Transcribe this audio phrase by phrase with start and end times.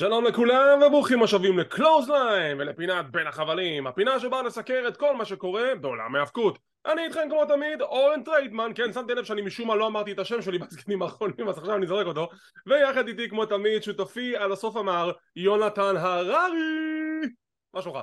[0.00, 5.74] שלום לכולם וברוכים השבים לקלוזליין ולפינת בין החבלים הפינה שבה נסקר את כל מה שקורה
[5.80, 6.58] בעולם ההאבקות.
[6.86, 10.18] אני איתכם כמו תמיד אורן טריידמן כן שמתי לב שאני משום מה לא אמרתי את
[10.18, 12.28] השם שלי בסגמנטים האחרונים אז עכשיו אני זורק אותו.
[12.66, 17.28] ויחד איתי כמו תמיד שותפי על הסוף אמר יונתן הררי!
[17.74, 17.98] מה שלומך?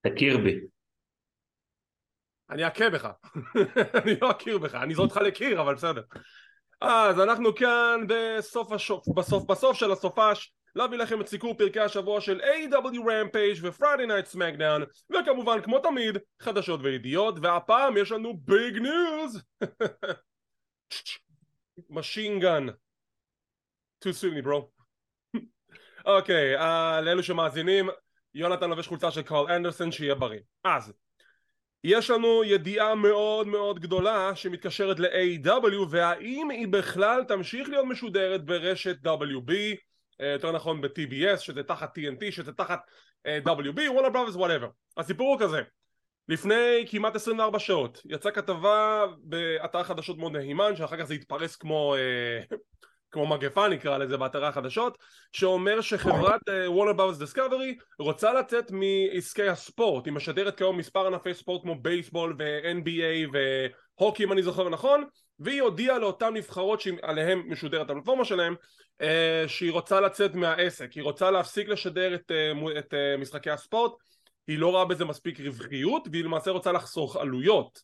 [0.00, 0.60] תכיר בי.
[2.50, 3.08] אני אכה בך.
[4.04, 6.02] אני לא אכיר בך אני זורק אותך לקיר אבל בסדר
[6.80, 12.20] אז אנחנו כאן בסוף השוף, בסוף בסוף של הסופש להביא לכם את סיקור פרקי השבוע
[12.20, 18.78] של AEW Rampage ו-Friday Night SmackDown וכמובן כמו תמיד חדשות וידיעות והפעם יש לנו big
[18.78, 19.42] news
[21.90, 22.66] machine gun
[24.04, 24.64] too soon bro.
[26.16, 27.88] אוקיי uh, לאלו שמאזינים
[28.34, 30.40] יונתן לובש חולצה של קול אנדרסון שיהיה בריא.
[30.64, 30.92] אז
[31.88, 38.96] יש לנו ידיעה מאוד מאוד גדולה שמתקשרת ל-AEW והאם היא בכלל תמשיך להיות משודרת ברשת
[39.06, 39.52] WB
[40.20, 42.80] אה, יותר נכון ב-TBS שזה תחת TNT שזה תחת
[43.26, 45.62] WB, וורנר ברדרס whatever הסיפור הוא כזה.
[46.28, 51.94] לפני כמעט 24 שעות יצאה כתבה באתר חדשות מאוד מהימן שאחר כך זה התפרס כמו
[51.96, 52.56] אה,
[53.10, 54.98] כמו מגפה נקרא לזה באתרי החדשות
[55.32, 60.06] שאומר שחברת וורנר ברוס דיסקברי רוצה לצאת מעסקי הספורט.
[60.06, 63.36] היא משדרת כיום מספר ענפי ספורט כמו בייסבול ו-NBA
[63.98, 65.04] והוקי אם אני זוכר נכון
[65.38, 68.54] והיא הודיעה לאותן נבחרות שעליהן משודרת הפלטפורמה שלהם
[69.00, 70.92] אה, שהיא רוצה לצאת מהעסק.
[70.92, 73.92] היא רוצה להפסיק לשדר את, אה, את אה, משחקי הספורט.
[74.46, 77.82] היא לא רואה בזה מספיק רווחיות והיא למעשה רוצה לחסוך עלויות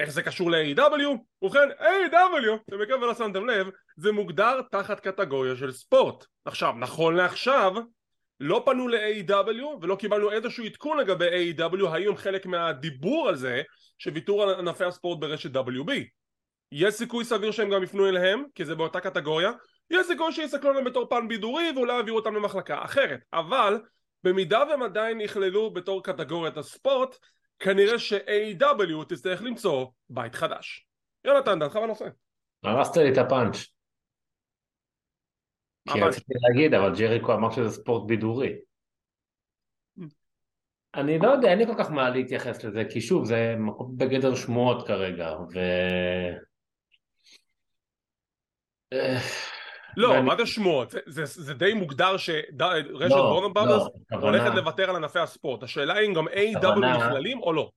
[0.00, 1.18] איך זה קשור ל-AW?
[1.42, 6.24] ובכן AW, במקרה ולא שמתם לב, זה מוגדר תחת קטגוריה של ספורט.
[6.44, 7.72] עכשיו, נכון לעכשיו,
[8.40, 13.62] לא פנו ל-AW ולא קיבלנו איזשהו עדכון לגבי AW האם הם חלק מהדיבור על זה
[13.98, 15.92] שוויתור על ענפי הספורט ברשת WB.
[16.72, 19.52] יש סיכוי סביר שהם גם יפנו אליהם, כי זה באותה קטגוריה,
[19.90, 23.80] יש סיכוי שיסתכלו עליהם בתור פן בידורי ואולי יעבירו אותם למחלקה אחרת, אבל
[24.24, 27.16] במידה והם עדיין יכללו בתור קטגוריית הספורט,
[27.62, 30.86] כנראה ש-AW תצטרך למצוא בית חדש.
[31.24, 32.04] יונתן, דעתך בנושא.
[32.64, 33.56] הרסת לי את הפאנץ'.
[35.92, 38.52] כי רציתי להגיד, אבל ג'ריקו אמר שזה ספורט בידורי.
[40.94, 43.54] אני לא יודע, אין לי כל כך מה להתייחס לזה, כי שוב, זה
[43.96, 45.58] בגדר שמועות כרגע, ו...
[49.96, 50.20] לא, ואני...
[50.20, 50.90] מה זה שמועות?
[50.90, 55.62] זה, זה, זה די מוגדר שרשת לא, וורנר ברדרס לא, הולכת לוותר על ענפי הספורט.
[55.62, 56.78] השאלה היא אם גם A.W.
[56.78, 57.70] נכללים או לא.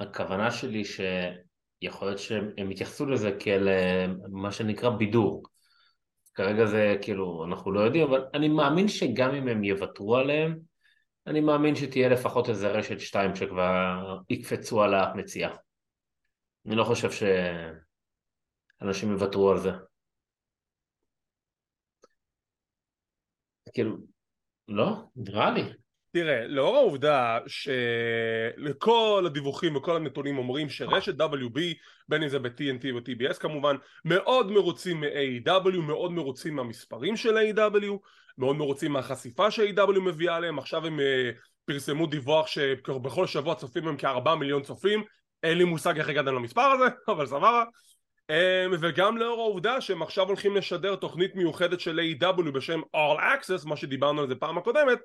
[0.00, 5.42] הכוונה שלי שיכול להיות שהם יתייחסו לזה כאל אה, מה שנקרא בידור.
[6.34, 10.58] כרגע זה כאילו, אנחנו לא יודעים, אבל אני מאמין שגם אם הם יוותרו עליהם,
[11.26, 15.50] אני מאמין שתהיה לפחות איזה רשת שתיים שכבר יקפצו על המציאה.
[16.66, 17.10] אני לא חושב
[18.80, 19.70] שאנשים יוותרו על זה.
[23.74, 23.96] כאילו,
[24.68, 25.62] לא, נראה לי.
[26.12, 31.60] תראה, לאור העובדה שלכל הדיווחים וכל הנתונים אומרים שרשת WB,
[32.08, 37.98] בין אם זה ב-TNT ו-TBS כמובן, מאוד מרוצים מ-AW, מאוד מרוצים מהמספרים של AW,
[38.38, 41.02] מאוד מרוצים מהחשיפה ש-AW מביאה עליהם, עכשיו הם uh,
[41.64, 45.02] פרסמו דיווח שבכל שבוע צופים הם כארבעה מיליון צופים,
[45.42, 47.64] אין לי מושג איך הגעתם למספר הזה, אבל סבבה.
[48.30, 52.50] Um, וגם לאור העובדה שהם עכשיו הולכים לשדר תוכנית מיוחדת של A.W.
[52.50, 54.98] בשם All Access, מה שדיברנו על זה פעם הקודמת,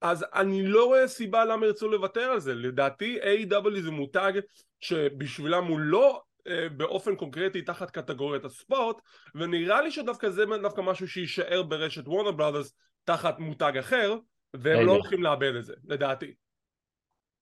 [0.00, 2.54] אז אני לא רואה סיבה למה ירצו לוותר על זה.
[2.54, 3.80] לדעתי A.W.
[3.80, 4.32] זה מותג
[4.80, 8.96] שבשבילם הוא לא uh, באופן קונקרטי תחת קטגוריית הספורט,
[9.34, 12.74] ונראה לי שדווקא זה דווקא משהו שיישאר ברשת וורנר בראדרס
[13.04, 14.16] תחת מותג אחר,
[14.54, 16.34] והם לא הולכים לאבד את זה, לדעתי.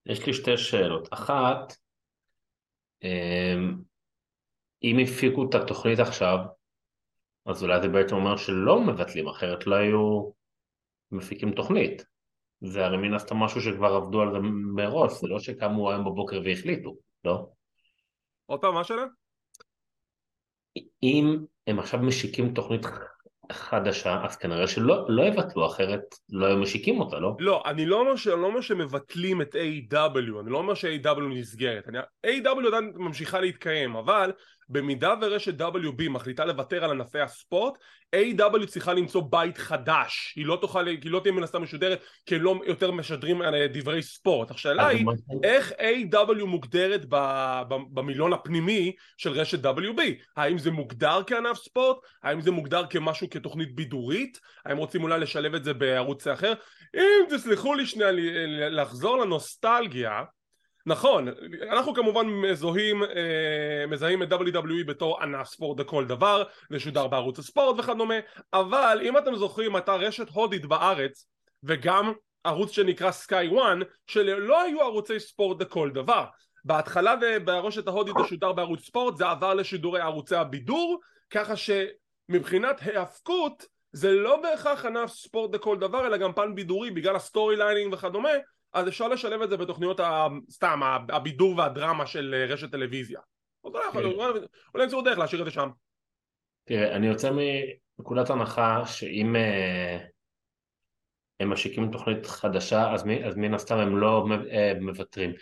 [0.07, 1.09] יש לי שתי שאלות.
[1.13, 1.77] אחת,
[3.05, 3.96] um...
[4.83, 6.39] אם הפיקו את התוכנית עכשיו,
[7.47, 10.31] אז אולי זה בעצם אומר שלא מבטלים, אחרת לא היו
[11.13, 12.05] מפיקים תוכנית.
[12.61, 14.39] זה הרי מן הסתם משהו שכבר עבדו על זה
[14.75, 17.49] מראש, זה לא שקמו היום בבוקר והחליטו, לא?
[18.47, 19.05] עוד פעם, מה השאלה?
[21.03, 21.37] אם
[21.67, 22.87] הם עכשיו משיקים תוכנית
[23.53, 26.01] חדשה, אז כנראה שלא לא יבטלו, אחרת
[26.31, 27.37] לא היו משיקים אותה, לא?
[27.39, 31.99] לא, אני לא אומר, לא אומר שמבטלים את A.W, אני לא אומר ש-A.W נסגרת, אני,
[32.27, 34.33] A.W עדיין ממשיכה להתקיים, אבל
[34.69, 37.79] במידה ורשת WB מחליטה לוותר על ענפי הספורט,
[38.17, 42.35] A.W צריכה למצוא בית חדש, היא לא תוכל, היא לא תהיה מן הסתם משודרת כי
[42.35, 44.51] הם לא יותר משדרים על דברי ספורט.
[44.51, 45.07] השאלה היא
[45.43, 47.05] איך A.W מוגדרת
[47.69, 50.01] במילון הפנימי של רשת WB,
[50.37, 55.55] האם זה מוגדר כענף ספורט, האם זה מוגדר כמשהו כתוכנית בידורית, האם רוצים אולי לשלב
[55.55, 56.53] את זה בערוץ אחר,
[56.97, 58.11] אם תסלחו לי שנייה
[58.71, 60.23] לחזור לנוסטלגיה
[60.87, 61.29] נכון,
[61.71, 67.39] אנחנו כמובן מזוהים, אה, מזהים את WWE בתור ענף ספורט לכל דבר, זה שודר בערוץ
[67.39, 68.15] הספורט וכדומה,
[68.53, 71.27] אבל אם אתם זוכרים הייתה רשת הודית בארץ
[71.63, 72.13] וגם
[72.45, 76.25] ערוץ שנקרא Sky One שלא היו ערוצי ספורט לכל דבר.
[76.65, 81.01] בהתחלה ברשת ההודית זה שודר בערוץ ספורט זה עבר לשידורי ערוצי הבידור
[81.31, 87.17] ככה שמבחינת היאבקות זה לא בהכרח ענף ספורט לכל דבר אלא גם פן בידורי בגלל
[87.17, 88.31] ה storylining וכדומה
[88.77, 90.01] אז אפשר לשלב את זה בתוכניות.
[90.51, 93.21] סתם הבידור והדרמה של אה, רשת טלוויזיה
[93.93, 93.99] כן.
[94.75, 95.69] אולי ימצאו דרך להשאיר את זה שם
[96.65, 97.31] תראה אני יוצא
[97.99, 99.99] מנקודת הנחה שאם אה,
[101.41, 105.33] הם משיקים תוכנית חדשה אז, אז מן הסתם הם לא אה, מוותרים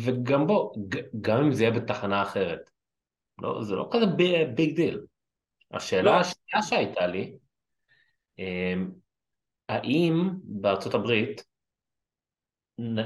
[0.00, 0.74] וגם בוא,
[1.20, 2.70] גם אם זה יהיה בתחנה אחרת
[3.42, 4.06] לא, זה לא כזה
[4.56, 5.00] big deal
[5.70, 6.16] השאלה לא.
[6.16, 7.36] השנייה שהייתה לי
[9.68, 11.53] האם בארצות הברית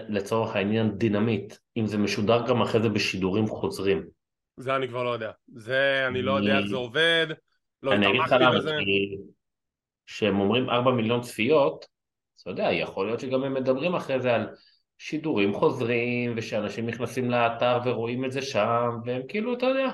[0.08, 4.06] לצורך העניין דינמיט, אם זה משודר גם אחרי זה בשידורים חוזרים.
[4.56, 5.30] זה אני כבר לא יודע.
[5.54, 7.26] זה, אני לא יודע איך זה עובד,
[7.82, 8.58] לא אני אגיד לך למה,
[10.06, 11.86] כשהם אומרים 4 מיליון צפיות,
[12.42, 14.46] אתה יודע, יכול להיות שגם הם מדברים אחרי זה על
[14.98, 19.88] שידורים חוזרים, ושאנשים נכנסים לאתר ורואים את זה שם, והם כאילו, אתה יודע,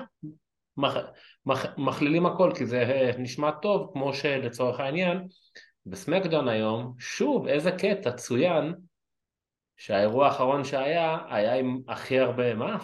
[0.77, 0.97] מח,
[1.45, 5.27] מח, מכלילים הכל, כי זה נשמע טוב, כמו שלצורך העניין,
[5.85, 8.73] ב SmackDown היום, שוב, איזה קטע צוין,
[9.77, 12.77] שהאירוע האחרון שהיה, היה עם הכי הרבה, מה?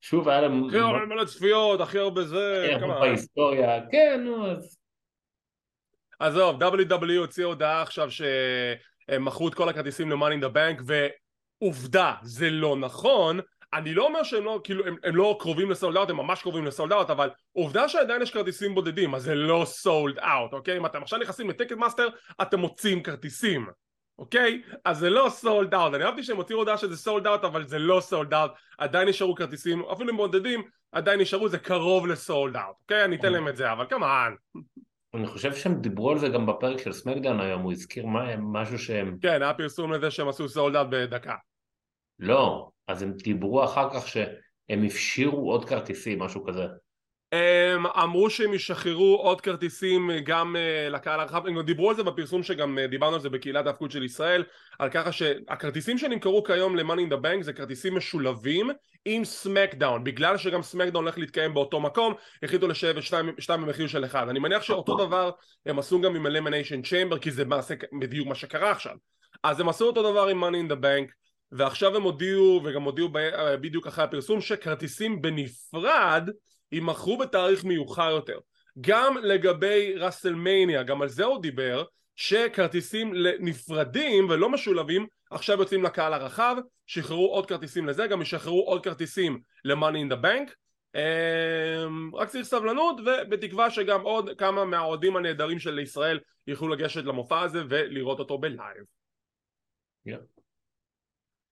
[0.00, 0.68] שוב היה להם...
[0.68, 2.70] הכי הרבה מלא צפיות, הכי הרבה זה...
[2.74, 4.78] הכי הרבה בהיסטוריה, כן, נו, אז...
[6.18, 10.82] עזוב, WWE הוציא הודעה עכשיו שהם מכרו את כל הכרטיסים ל-Money in the Bank
[11.62, 13.40] ועובדה, זה לא נכון
[13.74, 16.42] אני לא אומר שהם לא, כאילו, הם, הם לא קרובים ל sold out, הם ממש
[16.42, 20.52] קרובים ל sold out, אבל עובדה שעדיין יש כרטיסים בודדים, אז זה לא sold out,
[20.52, 20.76] אוקיי?
[20.76, 22.08] אם אתם עכשיו נכנסים ל Ticketmaster,
[22.42, 23.66] אתם מוצאים כרטיסים.
[24.20, 24.62] אוקיי?
[24.84, 27.78] אז זה לא sold out, אני אהבתי שהם הוציאו הודעה שזה sold out אבל זה
[27.78, 30.62] לא sold out, עדיין נשארו כרטיסים, אפילו אם בודדים,
[30.92, 33.04] עדיין נשארו, זה קרוב ל sold out, אוקיי?
[33.04, 34.32] אני אתן להם את זה, אבל כמובן.
[35.14, 38.78] אני חושב שהם דיברו על זה גם בפרק של SmackDown היום, הוא הזכיר מה, משהו
[38.78, 39.18] שהם...
[39.22, 41.34] כן, היה פרסום לזה שהם עשו sold out בדקה.
[42.18, 46.66] לא, אז הם דיברו אחר כך שהם הפשירו עוד כרטיסים, משהו כזה.
[47.32, 52.42] הם אמרו שהם ישחררו עוד כרטיסים גם אה, לקהל הרחב, הם דיברו על זה בפרסום
[52.42, 54.44] שגם אה, דיברנו על זה בקהילת ההפקות של ישראל
[54.78, 58.70] על ככה שהכרטיסים שנמכרו כיום ל-Money in the Bank זה כרטיסים משולבים
[59.04, 63.02] עם סמקדאון בגלל שגם סמקדאון הולך להתקיים באותו מקום החליטו לשבת
[63.38, 64.28] שתיים במחיר של אחד.
[64.28, 65.30] אני מניח שאותו דבר
[65.66, 68.94] הם עשו גם עם ה-Lemonation Chamber כי זה מעשה בדיוק מה שקרה עכשיו.
[69.42, 71.12] אז הם עשו אותו דבר עם Money in the Bank
[71.52, 76.28] ועכשיו הם הודיעו וגם הודיעו אה, בדיוק אחרי הפרסום שכרטיסים בנפרד
[76.72, 78.38] יימכרו בתאריך מאוחר יותר
[78.80, 81.84] גם לגבי ראסלמניה, גם על זה הוא דיבר
[82.16, 86.56] שכרטיסים נפרדים ולא משולבים עכשיו יוצאים לקהל הרחב
[86.86, 90.54] שחררו עוד כרטיסים לזה גם ישחררו עוד כרטיסים ל-Money in the Bank
[90.94, 97.40] אמ, רק צריך סבלנות ובתקווה שגם עוד כמה מהאוהדים הנהדרים של ישראל יוכלו לגשת למופע
[97.40, 98.84] הזה ולראות אותו בלייב
[100.08, 100.40] yeah.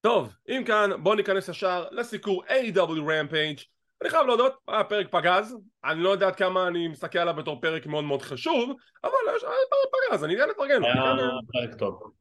[0.00, 2.78] טוב, אם כאן בואו ניכנס ישר לסיקור A.W.
[2.78, 7.34] Rampage אני חייב להודות, היה פרק פגז, אני לא יודע עד כמה אני מסתכל עליו
[7.34, 10.84] בתור פרק מאוד מאוד חשוב, אבל יש פרק פגז, אני יודע לפרגן.
[10.84, 11.14] היה
[11.52, 12.12] פרק טוב.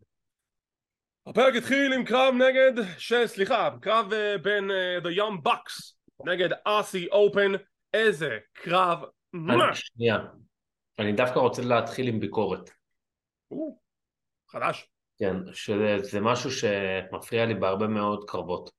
[1.28, 3.14] הפרק התחיל עם קרב נגד, ש...
[3.26, 5.94] סליחה, קרב uh, בין uh, The Young Bucks
[6.26, 7.52] נגד אסי אופן,
[7.94, 9.04] איזה קרב
[9.34, 9.82] ממש.
[9.82, 10.18] שנייה,
[11.00, 12.70] אני דווקא רוצה להתחיל עם ביקורת.
[14.50, 14.90] חדש.
[15.20, 18.70] כן, שזה משהו שמפריע לי בהרבה מאוד קרבות.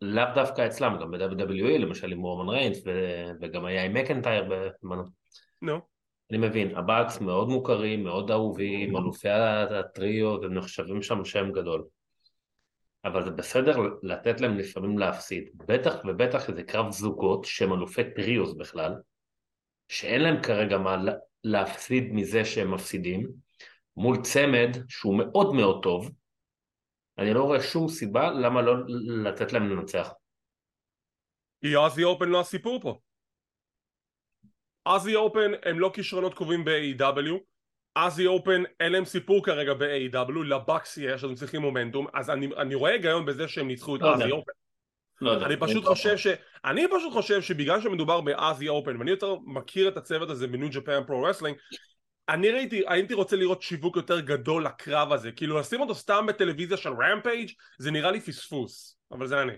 [0.00, 2.82] לאו דווקא אצלם, גם ב-WWE למשל עם רומן ריינס
[3.40, 5.02] וגם היה עם מקנטייר בזמנו.
[5.62, 5.80] נו.
[6.30, 11.52] אני מבין, ה Bucks מאוד מוכרים, מאוד אהובים, אלופי ה trio, והם נחשבים שם שם
[11.52, 11.84] גדול.
[13.04, 15.44] אבל זה בסדר לתת להם לפעמים להפסיד.
[15.54, 18.94] בטח ובטח שזה קרב זוגות שהם אלופי trios בכלל,
[19.88, 20.96] שאין להם כרגע מה
[21.44, 23.28] להפסיד מזה שהם מפסידים,
[23.96, 26.10] מול צמד שהוא מאוד מאוד טוב,
[27.18, 28.74] אני לא רואה שום סיבה למה לא
[29.24, 30.12] לתת להם לנצח.
[31.60, 32.98] כי Aussie Open לא הסיפור פה.
[34.86, 37.38] Aussie Open הם לא כישרונות קבועים ב-AEW
[37.94, 42.06] Aussie Open אין להם סיפור כרגע ב-AEW ל Bucks יש, אז הם צריכים מומנטום.
[42.14, 44.52] אז אני, אני רואה היגיון בזה שהם ניצחו את לא Aussie Open
[45.20, 46.26] לא אני פשוט חושב ש...
[46.64, 50.52] אני פשוט חושב שבגלל שמדובר ב Aussie Open ואני יותר מכיר את הצוות הזה ב
[50.52, 51.56] New Japan Pro Wrestling
[52.28, 56.76] אני ראיתי, הייתי רוצה לראות שיווק יותר גדול לקרב הזה, כאילו לשים אותו סתם בטלוויזיה
[56.76, 59.52] של Rampage זה נראה לי פספוס, אבל זה אני.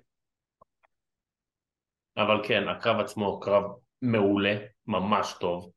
[2.16, 3.62] אבל כן, הקרב עצמו קרב
[4.02, 4.56] מעולה,
[4.86, 5.70] ממש טוב.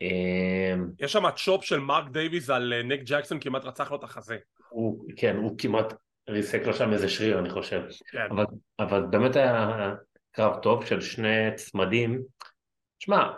[0.00, 4.04] אמ, יש שם chop של מרק דייוויז על אה, ניק ג'קסון כמעט רצח לו את
[4.04, 4.36] החזה.
[4.68, 5.94] הוא, כן, הוא כמעט
[6.28, 7.82] ריסק לו שם איזה שריר, אני חושב.
[8.10, 8.26] כן.
[8.30, 8.44] אבל,
[8.78, 9.92] אבל באמת היה
[10.32, 12.22] קרב טוב של שני צמדים.
[13.00, 13.30] שמע,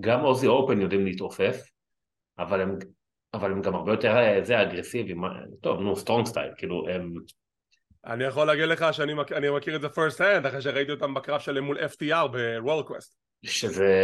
[0.00, 1.70] גם Aussie Open יודעים להתעופף,
[2.38, 2.78] אבל הם,
[3.34, 5.22] אבל הם גם הרבה יותר אה, זה אגרסיביים.
[5.60, 7.14] טוב, נו, strong style, כאילו, הם...
[8.06, 9.32] אני יכול להגיד לך שאני מכ...
[9.32, 13.14] אני מכיר את זה first hand אחרי שראיתי אותם בקרב שלהם מול FTR בוורלד קווסט.
[13.42, 13.94] שזה...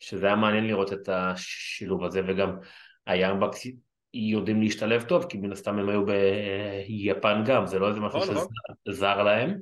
[0.00, 2.58] שזה היה מעניין לראות את השילוב הזה, וגם
[3.06, 3.66] ה Young Bucks
[4.14, 8.34] יודעים להשתלב טוב, כי מן הסתם הם היו ביפן גם, זה לא איזה משהו נכון,
[8.34, 8.48] נכון.
[8.88, 9.58] שזר להם.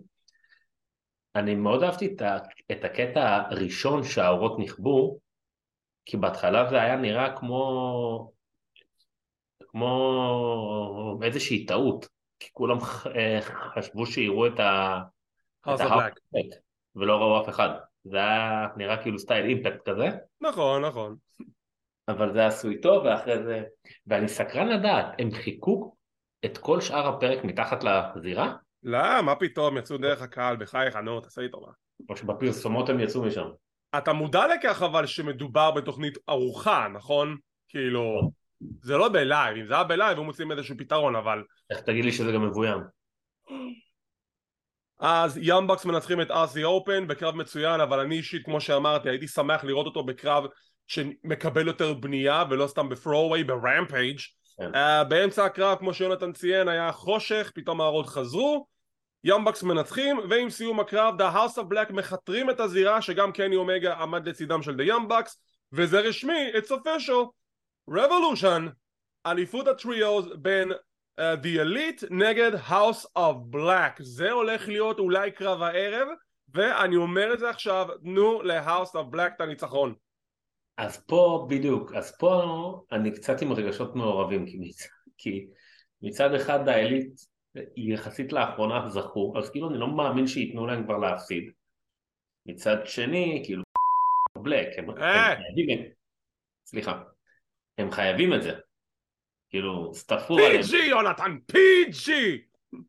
[1.36, 2.16] אני מאוד אהבתי
[2.72, 5.18] את, הקטע הראשון שהאורות נכבו,
[6.04, 8.32] כי בהתחלה זה היה נראה כמו...
[9.68, 12.78] כמו איזושהי טעות, כי כולם
[13.16, 13.38] אה,
[13.74, 14.98] חשבו שיראו את ה...
[15.68, 16.54] את
[16.96, 17.68] ולא ראו אף אחד.
[18.04, 20.08] זה היה נראה כאילו סטייל אימפקט כזה,
[20.40, 21.16] נכון, נכון.
[22.08, 23.62] אבל זה עשוי טוב, ואחרי זה...
[24.06, 25.94] ואני סקרן לדעת, הם חיכו
[26.44, 28.56] את כל שאר הפרק מתחת לזירה,
[28.88, 31.70] לא, מה פתאום, יצאו דרך הקהל, בחייך, נו, תעשה לי טובה.
[32.10, 33.48] או שבפרסומות הם יצאו משם.
[33.98, 37.36] אתה מודע לכך אבל שמדובר בתוכנית ערוכה, נכון?
[37.68, 38.30] כאילו,
[38.82, 41.42] זה לא בלייב, אם זה היה בלייב הם מוצאים איזשהו פתרון, אבל...
[41.70, 42.78] איך תגיד לי שזה גם מבוים?
[45.00, 49.28] אז Young Bucks מנצחים את Aussie Open בקרב מצוין, אבל אני אישית, כמו שאמרתי, הייתי
[49.28, 50.44] שמח לראות אותו בקרב
[50.86, 54.18] שמקבל יותר בנייה, ולא סתם ב throwaway, ב Rampage.
[54.60, 58.66] אה, באמצע הקרב, כמו שיונתן ציין, היה חושך, פתאום האורות חזרו,
[59.26, 63.56] Young Bucks מנצחים, ועם סיום הקרב, The House of Black מכתרים את הזירה, שגם קני
[63.56, 65.40] אומגה עמד לצידם של The Young Bucks,
[65.72, 67.26] וזה רשמי, it's official,
[67.90, 68.70] Revolution,
[69.26, 75.30] אליפות ה trios בין אה, The Elite נגד House of Black, זה הולך להיות אולי
[75.30, 76.08] קרב הערב,
[76.54, 79.94] ואני אומר את זה עכשיו, תנו ל-House of Black את הניצחון.
[80.76, 82.42] אז פה בדיוק, אז פה
[82.92, 84.72] אני קצת עם רגשות מעורבים, כי.
[85.18, 85.46] כי
[86.02, 87.35] מצד אחד העילית
[87.76, 91.50] יחסית לאחרונה זכו, אז כאילו אני לא מאמין שייתנו להם כבר להפסיד.
[92.46, 93.62] מצד שני, כאילו,
[94.38, 95.36] בלק, הם, הם אה.
[95.36, 95.88] חייבים,
[96.66, 97.02] סליחה,
[97.78, 98.52] הם חייבים את זה.
[99.50, 102.10] כאילו, סטפו עליהם, PG יונתן, PG!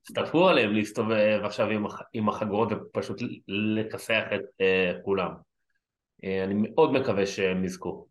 [0.07, 5.31] סטפו עליהם להסתובב עכשיו עם, הח- עם החגורות ופשוט לכסח את uh, כולם.
[5.31, 8.07] Uh, אני מאוד מקווה שהם יזכו.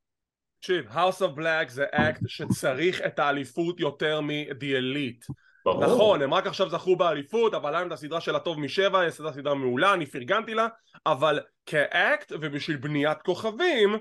[0.59, 5.35] תקשיב, House of Black זה אקט שצריך את האליפות יותר מ-The Elite.
[5.66, 5.85] ברור.
[5.85, 9.11] נכון, הם רק עכשיו זכו באליפות, אבל היה להם את הסדרה של הטוב משבע, היא
[9.11, 10.68] הייתה סדרה מעולה, אני פרגנתי לה,
[11.06, 13.96] אבל כאקט ובשביל בניית כוכבים,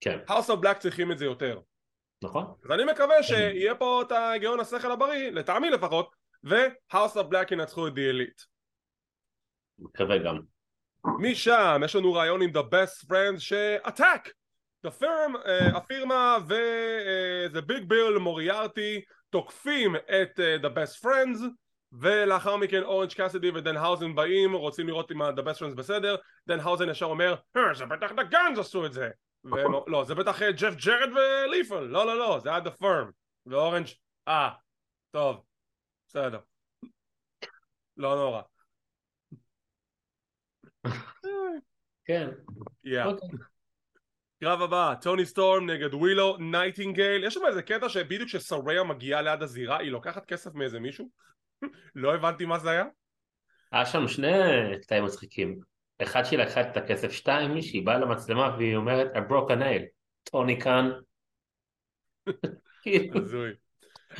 [0.00, 1.60] כן, House of Black צריכים את זה יותר.
[2.22, 2.44] נכון?
[2.64, 6.10] אז אני מקווה שיהיה פה את ההיגיון השכל הבריא, לטעמי לפחות,
[6.44, 8.44] ו-House of Black ינצחו את The Elite.
[9.78, 10.40] מקווה גם.
[11.18, 14.28] משם יש לנו רעיון עם The Best Friends ש-Attack!
[14.86, 19.00] The Firm, uh, הפירמה ו-The Big Bill מוריארטי
[19.34, 21.38] תוקפים את uh, The Best Friends
[21.92, 26.60] ולאחר מכן אורנג' קאסידי ודן האוזן באים רוצים לראות אם ה-The Best Friends בסדר דן
[26.60, 29.10] האוזן ישר אומר "אה, זה בטח The Guns עשו את זה
[29.44, 33.10] והם, לא זה בטח ג'ף ג'רד וליפל לא לא לא זה היה The Firm
[33.46, 33.86] ואורנג'
[34.28, 34.50] אה
[35.10, 35.44] טוב
[36.08, 36.40] בסדר
[37.96, 38.42] לא נורא
[42.04, 42.28] כן.
[42.86, 43.06] yeah.
[43.06, 43.28] אוקיי.
[44.44, 49.42] קרב הבא, טוני סטורם נגד ווילו נייטינגייל יש שם איזה קטע שבדיוק כשסוריה מגיעה ליד
[49.42, 51.08] הזירה היא לוקחת כסף מאיזה מישהו?
[51.94, 52.84] לא הבנתי מה זה היה?
[53.72, 54.28] היה שם שני
[54.82, 55.58] קטעים מצחיקים.
[56.02, 59.82] אחד שהיא לקחה את הכסף, שתיים מישהי באה למצלמה והיא אומרת I broke a nail.
[60.22, 60.90] טוני קאן.
[62.82, 63.50] כאילו, הזוי.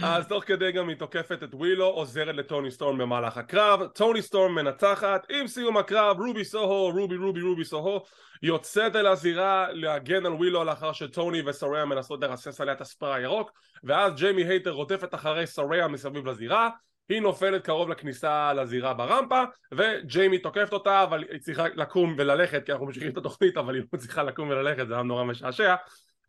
[0.02, 4.54] אז תוך כדי גם היא תוקפת את ווילו, עוזרת לטוני סטורם במהלך הקרב, טוני סטורם
[4.54, 8.00] מנצחת, עם סיום הקרב רובי סוהו, רובי רובי רובי סוהו,
[8.42, 13.50] יוצאת אל הזירה להגן על ווילו לאחר שטוני וסוריה מנסות לרסס עליה את הספריי הירוק,
[13.84, 16.68] ואז ג'יימי הייטר רודפת אחרי סוריה מסביב לזירה,
[17.08, 22.72] היא נופלת קרוב לכניסה לזירה ברמפה, וג'יימי תוקפת אותה, אבל היא צריכה לקום וללכת, כי
[22.72, 25.74] אנחנו ממשיכים את התוכנית, אבל היא לא צריכה לקום וללכת, זה היה נורא משעשע,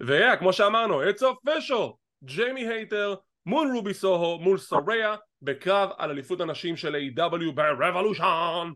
[0.01, 1.93] וכמו שאמרנו, it's official,
[2.23, 3.15] ג'יימי הייטר
[3.45, 7.51] מול רובי סוהו, מול סוריה, בקרב על אליפות הנשים של A.W.
[7.55, 8.73] ב-Revolution.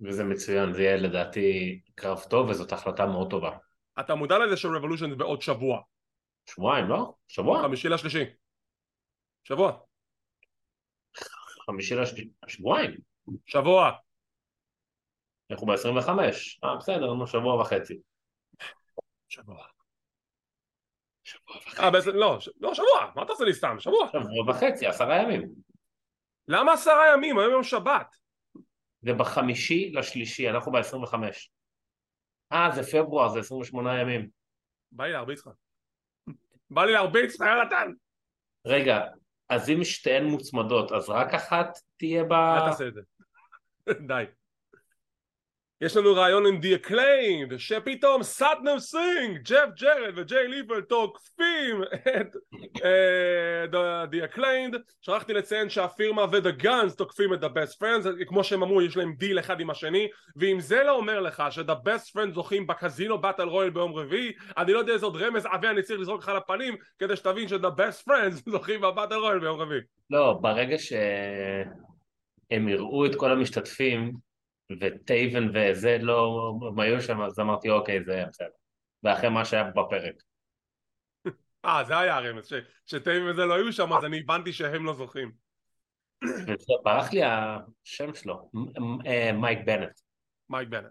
[0.00, 3.56] וזה מצוין, זה יהיה לדעתי קרב טוב וזאת החלטה מאוד טובה.
[4.00, 5.80] אתה מודע לזה ש-Revolution זה בעוד שבוע,
[6.50, 7.14] שבועיים, לא?
[7.28, 7.62] שבוע?
[7.62, 8.24] חמישי לשלישי.
[9.44, 9.72] שבוע.
[11.66, 12.96] חמישי לשלישי, שבועיים.
[13.46, 13.90] שבוע.
[15.50, 16.08] אנחנו ב-25.
[16.64, 17.98] אה, בסדר, נו, שבוע וחצי.
[19.28, 19.71] שבוע.
[21.24, 23.76] שבוע אה, בעצם, לא, ש- לא, שבוע, מה אתה עושה לי סתם?
[23.78, 24.08] שבוע.
[24.08, 25.48] שבוע וחצי, עשרה ימים.
[26.48, 27.38] למה עשרה ימים?
[27.38, 28.16] היום יום שבת.
[29.02, 31.14] זה בחמישי לשלישי, אנחנו ב-25.
[32.52, 34.28] אה, זה פברואר, זה 28 ימים.
[34.92, 35.52] בא לי להרביץ לך.
[36.70, 37.92] בא לי להרביץ לך, יונתן.
[38.66, 39.00] רגע,
[39.48, 42.32] אז אם שתיהן מוצמדות, אז רק אחת תהיה ב...
[42.32, 43.00] אל תעשה את זה.
[44.08, 44.24] די.
[45.82, 51.82] יש לנו רעיון עם The Acclaimed, שפתאום סאטנם סינג, ג'ף ג'רד וג'יי לית'ל תוקפים
[52.18, 54.78] את uh, the, the Acclaimed.
[55.00, 59.14] שכחתי לציין שהפירמה ו-The Gunns תוקפים את The Best Friends, כמו שהם אמרו, יש להם
[59.18, 63.48] דיל אחד עם השני, ואם זה לא אומר לך ש-The Best Friends זוכים בקזינו באטל
[63.48, 66.76] רויאל ביום רביעי, אני לא יודע איזה עוד רמז עבה אני צריך לזרוק לך לפנים,
[66.98, 69.80] כדי שתבין ש-The Best Friends זוכים בבאטל רויאל ביום רביעי.
[70.10, 74.31] לא, ברגע שהם יראו את כל המשתתפים,
[74.80, 78.48] וטייבן וזה לא, הם היו שם, אז אמרתי אוקיי זה בסדר.
[79.02, 80.14] ואחרי מה שהיה בפרק.
[81.64, 82.52] אה זה היה הרמז,
[82.86, 85.32] שטייבן וזה לא היו שם אז אני הבנתי שהם לא זוכים.
[86.84, 88.50] ברח לי השם שלו,
[89.06, 90.00] אה, מייק בנט.
[90.48, 90.90] מייק בנט.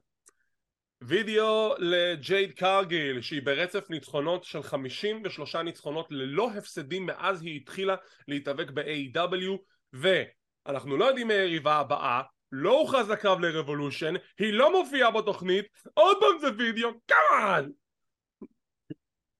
[1.01, 7.95] וידאו לג'ייד קרגיל שהיא ברצף ניצחונות של 53 ניצחונות ללא הפסדים מאז היא התחילה
[8.27, 9.57] להתאבק ב-AW
[9.93, 16.39] ואנחנו לא יודעים מהיריבה הבאה לא הוכרז לקרב לרבולושן, היא לא מופיעה בתוכנית, עוד פעם
[16.39, 17.69] זה וידאו, כמובן!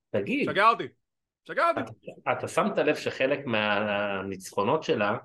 [0.10, 0.88] תגיד, שגע אותי,
[1.48, 1.82] שגע אותי.
[1.82, 5.18] אתה, אתה שמת לב שחלק מהניצחונות שלה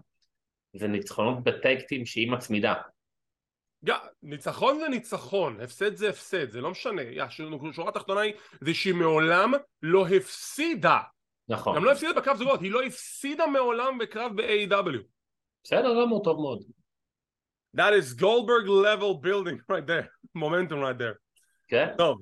[0.72, 2.74] זה ניצחונות בטייקטים שהיא מצמידה.
[4.22, 9.52] ניצחון זה ניצחון, הפסד זה הפסד, זה לא משנה, השורה התחתונה היא זה שהיא מעולם
[9.82, 10.98] לא הפסידה.
[11.48, 11.76] נכון.
[11.76, 14.98] גם לא הפסידה בקרב זוגות, היא לא הפסידה מעולם בקרב ב-AW.
[15.64, 16.62] בסדר גמור, טוב מאוד.
[17.76, 21.16] That is Goldberg level building right there, momentum right there.
[21.68, 21.94] כן.
[21.98, 22.18] טוב,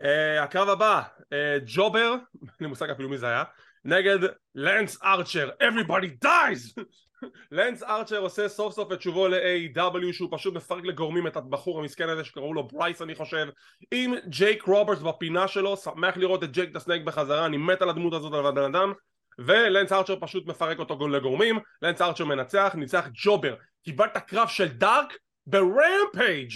[0.00, 0.04] uh,
[0.40, 1.34] הקרב הבא, uh,
[1.66, 3.44] ג'ובר, אין לי מושג אפילו מי זה היה,
[3.84, 4.18] נגד
[4.54, 6.82] לנס ארצ'ר, everybody dies!
[7.52, 12.08] לנס ארצ'ר עושה סוף סוף את שובו ל-AW שהוא פשוט מפרק לגורמים את הבחור המסכן
[12.08, 13.46] הזה שקראו לו ברייס אני חושב
[13.90, 17.90] עם ג'ייק רוברטס בפינה שלו, שמח לראות את ג'ייק דה סנייק בחזרה, אני מת על
[17.90, 18.92] הדמות הזאת על הבן אדם.
[19.38, 25.16] ולנס ארצ'ר פשוט מפרק אותו לגורמים, לנס ארצ'ר מנצח, ניצח jobber קיבלת קרב של דארק
[25.46, 26.52] ברמפייג'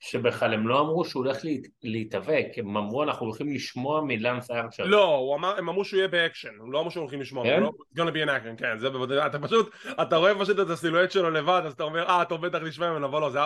[0.00, 1.38] שבכלל הם לא אמרו שהוא הולך
[1.82, 4.84] להתאבק, הם אמרו אנחנו הולכים לשמוע מלאנס ארצ'ר.
[4.84, 7.62] לא, אמר, הם אמרו שהוא יהיה באקשן, הם לא אמרו שהם הולכים לשמוע, כן?
[7.62, 11.10] לא, gonna be in action, כן, זה בוודאי, אתה פשוט, אתה רואה פשוט את הסילואט
[11.10, 13.38] שלו לבד, אז אתה אומר, אה, אתה בטח נשמע ממנו, אבל לא, זה,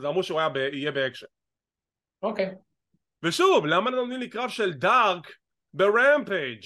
[0.00, 1.26] זה אמרו שהוא היה, יהיה באקשן.
[2.22, 2.54] אוקיי.
[3.22, 5.32] ושוב, למה נותנים לי קרב של דארק
[5.74, 6.64] ברמפייג'?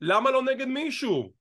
[0.00, 1.32] למה לא נגד מישהו?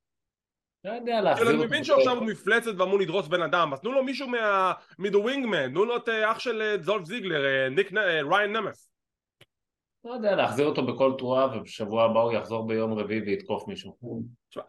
[0.86, 1.58] לא יודע להחזיר אותו.
[1.58, 5.16] אני מבין שעכשיו הוא מפלצת ואמור לדרוס בן אדם, אז תנו לו מישהו מ- The
[5.16, 7.91] Wingmen, תנו לו את אח של דולף זיגלר, ניק,
[8.32, 8.92] ריין נמת'.
[10.06, 13.98] לא יודע, להחזיר אותו בכל תרועה ובשבוע הבא הוא יחזור ביום רביעי ויתקוף מישהו.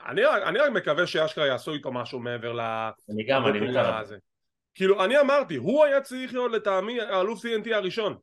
[0.06, 2.60] אני רק מקווה שאשכרה יעשו איתו משהו מעבר ל...
[2.60, 4.02] אני גם, אני מקווה.
[4.74, 8.16] כאילו, אני אמרתי, הוא היה צריך להיות לטעמי האלוף TNT הראשון.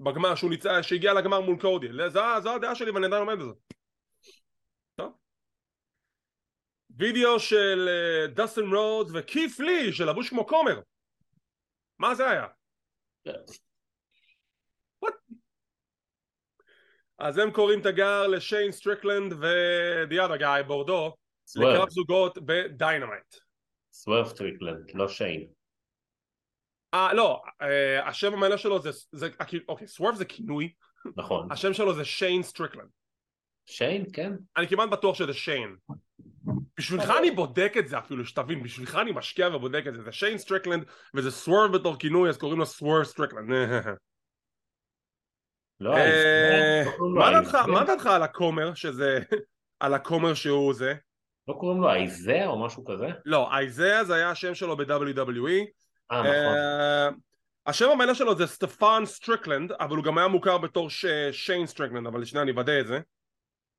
[0.00, 0.34] בגמר,
[0.82, 1.88] שהגיע לגמר מול קודי.
[2.08, 3.52] זו הדעה שלי ואני עדיין עומד בזה.
[6.96, 7.88] וידאו של
[8.34, 10.80] דסטין רודס וקית' לי שלבוש כמו כומר.
[11.98, 12.46] מה זה היה?
[15.04, 15.14] What?
[17.18, 19.32] אז הם קוראים תגר לשיין סטריקלנד
[20.12, 21.14] other guy בורדו
[21.56, 23.34] לקרב זוגות בדיינמייט.
[23.92, 25.46] סוורב סטריקלנד, לא שיין.
[26.94, 29.28] אה לא, אה, השם המלא שלו זה, זה
[29.68, 30.72] אוקיי, סוורב זה כינוי.
[31.16, 31.52] נכון.
[31.52, 32.88] השם שלו זה שיין סטריקלנד.
[33.66, 34.32] שיין, כן.
[34.56, 35.76] אני כמעט בטוח שזה שיין
[36.78, 40.38] בשבילך אני בודק את זה אפילו, שתבין, בשבילך אני משקיע ובודק את זה, זה שיין
[40.38, 40.84] סטריקלנד
[41.14, 43.04] וזה סוורב בתור כינוי אז קוראים לו סוורב
[45.80, 46.84] לא, אה,
[47.66, 49.18] מה דעתך על הכומר שזה,
[49.80, 50.94] על הכומר שהוא זה?
[51.48, 53.06] לא קוראים לו אייזאה או משהו כזה?
[53.24, 55.66] לא, אייזאה זה היה השם שלו ב-WWE
[56.12, 56.26] אה, נכון.
[56.26, 57.08] אה,
[57.66, 60.88] השם המלא שלו זה סטפן סטריקלנד אבל הוא גם היה מוכר בתור
[61.32, 63.00] שיין סטריקלנד אבל שנייה אני אוודא את זה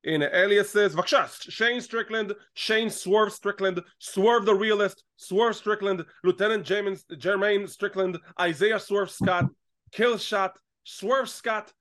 [0.06, 6.66] הנה אליאסס, בבקשה, שיין סטריקלנד, שיין סוורב סטריקלנד, סוורב דה ריאליסט, סוורב סטריקלנד, Lieutenant
[7.12, 9.44] ג'רמיין סטריקלנד, איזיה סוורב סקאט,
[9.90, 11.72] קילשוט, סוורב סקאט,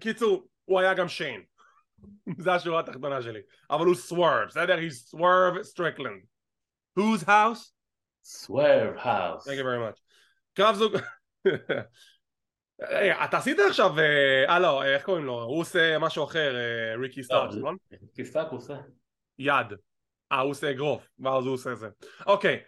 [0.00, 1.42] קיצור, הוא היה גם שיין,
[2.38, 4.78] זה השורה התחתונה שלי, אבל הוא סוורב, בסדר?
[4.78, 6.22] he's סוורב סטריקלנד.
[6.96, 7.72] whose house?
[8.24, 9.44] Swerve's house.
[9.44, 10.00] Thank you very much.
[10.54, 10.96] קרב זוג...
[13.24, 13.98] אתה עשית עכשיו,
[14.48, 15.42] אה לא, איך קוראים לו?
[15.42, 16.56] הוא עושה משהו אחר,
[17.00, 17.76] ריקי סטארק, נכון?
[18.02, 18.74] ריקי סטארק הוא עושה.
[19.38, 19.66] יד.
[20.32, 21.88] אה, הוא עושה אגרוף, ואז הוא עושה זה.
[22.26, 22.62] אוקיי,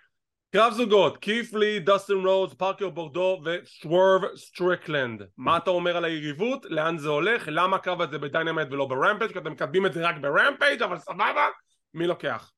[0.52, 5.22] קרב זוגות, קית' לי, דסטין רודס, פארקר בורדו וסוורב סטריקלנד.
[5.36, 6.64] מה אתה אומר על היריבות?
[6.64, 7.44] לאן זה הולך?
[7.46, 9.32] למה הקרב הזה בדיינמייט ולא ברמפייג'?
[9.32, 11.48] כי אתם מקדמים את זה רק ברמפייג', אבל סבבה?
[11.94, 12.52] מי לוקח?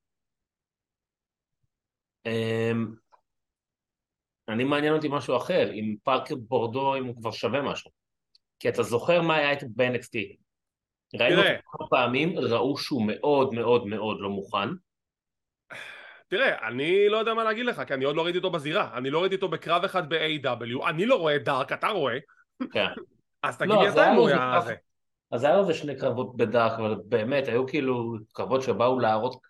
[4.49, 7.91] אני מעניין אותי משהו אחר, אם פארקר בורדו, אם הוא כבר שווה משהו.
[8.59, 10.35] כי אתה זוכר מה היה איתו ב-NXT.
[11.19, 14.69] ראינו כמה פעמים, ראו שהוא מאוד מאוד מאוד לא מוכן,
[16.29, 18.97] תראה, אני לא יודע מה להגיד לך, כי אני עוד לא ראיתי אותו בזירה.
[18.97, 22.17] אני לא ראיתי אותו בקרב אחד ב-AW, אני לא רואה דארק, אתה רואה.
[22.71, 22.87] כן.
[23.43, 24.75] אז תגיד לא, לי אתה אם הוא היה זה.
[25.31, 29.41] אז היה לו איזה שני קרבות בדארק, אבל באמת, היו כאילו קרבות שבאו להראות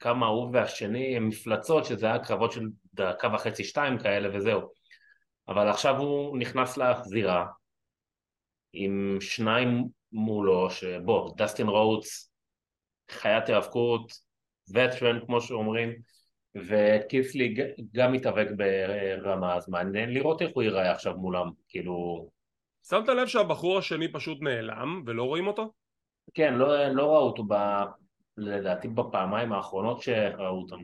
[0.00, 4.60] כמה הוא והשני הם מפלצות, שזה היה קרבות של דקה וחצי, שתיים כאלה וזהו.
[5.48, 7.46] אבל עכשיו הוא נכנס לזירה
[8.72, 12.32] עם שניים מולו, שבוא, דסטין רודס,
[13.10, 14.12] חיית היאבקות,
[14.74, 15.92] וטרן כמו שאומרים,
[16.54, 17.54] וקיסלי
[17.92, 22.28] גם מתאבק ברמה, אז מעניין לראות איך הוא ייראה עכשיו מולם, כאילו...
[22.88, 25.72] שמת לב שהבחור השני פשוט נעלם ולא רואים אותו?
[26.34, 27.44] כן, לא, לא ראו אותו.
[28.36, 30.82] לדעתי בפעמיים האחרונות שראו אותם.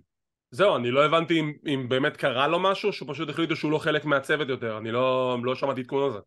[0.50, 3.78] זהו, אני לא הבנתי אם, אם באמת קרה לו משהו, שהוא פשוט החליטו שהוא לא
[3.78, 6.18] חלק מהצוות יותר, אני לא, לא שמעתי עדכון על זה.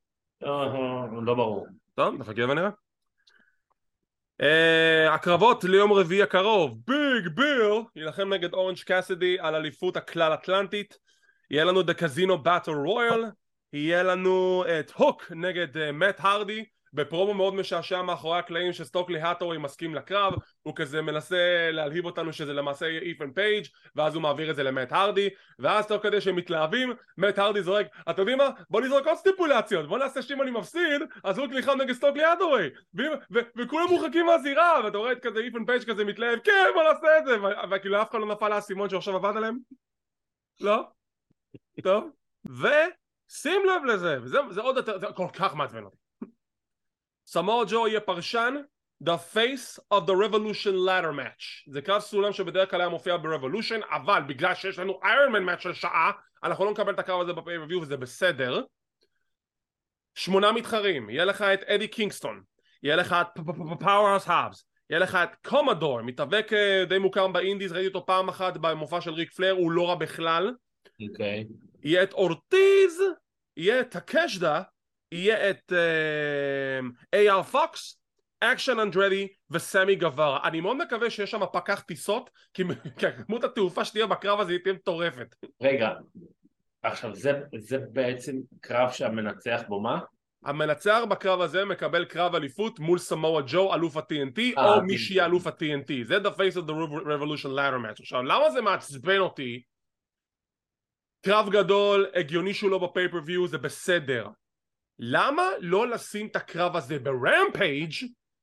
[1.22, 1.68] לא, ברור.
[1.96, 2.70] טוב, נחכה ונראה.
[4.42, 10.98] Uh, הקרבות ליום רביעי הקרוב, ביג ביל יילחם נגד אורנג' קאסידי על אליפות הכלל אטלנטית
[11.52, 13.26] יהיה לנו את הקזינו באטל רויאל
[13.74, 19.58] יהיה לנו את הוק נגד uh, מאט הרדי בפרומו מאוד משעשע מאחורי הקלעים שסטוקלי האת'וויי
[19.58, 24.51] מסכים לקרב הוא כזה מנסה להלהיב אותנו שזה למעשה יהיה אית'ן פייג' ואז הוא מעביר
[24.51, 25.29] את זה למאט הרדי
[25.60, 28.49] ואז תוך כדי שהם מתלהבים מאט הרדי זורק אתם יודעים מה?
[28.69, 32.69] בוא נזרוק עוד סטיפולציות בוא נעשה שאם אני מפסיד אז הוא נלחם נגד סטוקלי האת'וויי.
[33.34, 37.25] וכולם מורחקים מהזירה ואתה רואה את כזה אית'ן פייג' כזה מתלהב כן בוא נעשה את
[37.25, 37.38] זה.
[37.71, 39.58] וכאילו אף אחד לא נפל האסימון שעכשיו עבד עליהם.
[40.62, 40.84] לא?
[41.84, 42.10] טוב?
[42.45, 46.03] ושים לב לזה וזה זה עוד יותר זה כל כך מעצבן אותי
[47.26, 48.56] סמואל ג'ו יהיה פרשן
[49.04, 53.96] The face of the revolution ladder match זה קרב סולם שבדרך כלל היה מופיע ב-revolution
[53.96, 56.12] אבל בגלל שיש לנו Iron Man match של שעה
[56.44, 58.64] אנחנו לא נקבל את הקרב הזה ב pay-per-view וזה בסדר
[60.16, 62.42] שמונה מתחרים יהיה לך את אדי קינגסטון
[62.84, 63.40] יהיה לך את
[63.80, 66.52] פאוורהאוס האבס יהיה לך את קומנדר מתאבק
[66.90, 70.54] די מוכר באינדיז ראיתי אותו פעם אחת במופע של ריק פלייר הוא לא רע בכלל
[71.10, 71.48] אוקיי.
[71.84, 73.02] יהיה את אורטיז
[73.58, 74.62] יהיה את טקשיטה
[75.13, 75.73] יהיה את
[77.13, 78.04] איי.אר פוקס
[78.39, 80.47] אקשן אנדרטי וסמי גווארה.
[80.47, 82.63] אני מאוד מקווה שיש שם פקח טיסות כי
[82.97, 85.36] כמות התעופה שתהיה בקרב הזה היא תהיה מטורפת.
[85.62, 85.89] רגע,
[86.84, 89.99] עכשיו זה, זה בעצם קרב שהמנצח בו מה?
[90.45, 95.26] המנצח בקרב הזה מקבל קרב אליפות מול סמואה ג'ו אלוף ה-TNT אה, או מי שיהיה.
[95.26, 96.73] אלוף ה-TNT זה the face of the
[97.06, 98.02] revolution ladder match.
[98.02, 99.62] עכשיו למה זה מעצבן אותי?
[101.26, 104.28] קרב גדול הגיוני שהוא לא בפייפריוויו זה בסדר
[104.99, 107.93] למה לא לשים את הקרב הזה ברמפייג'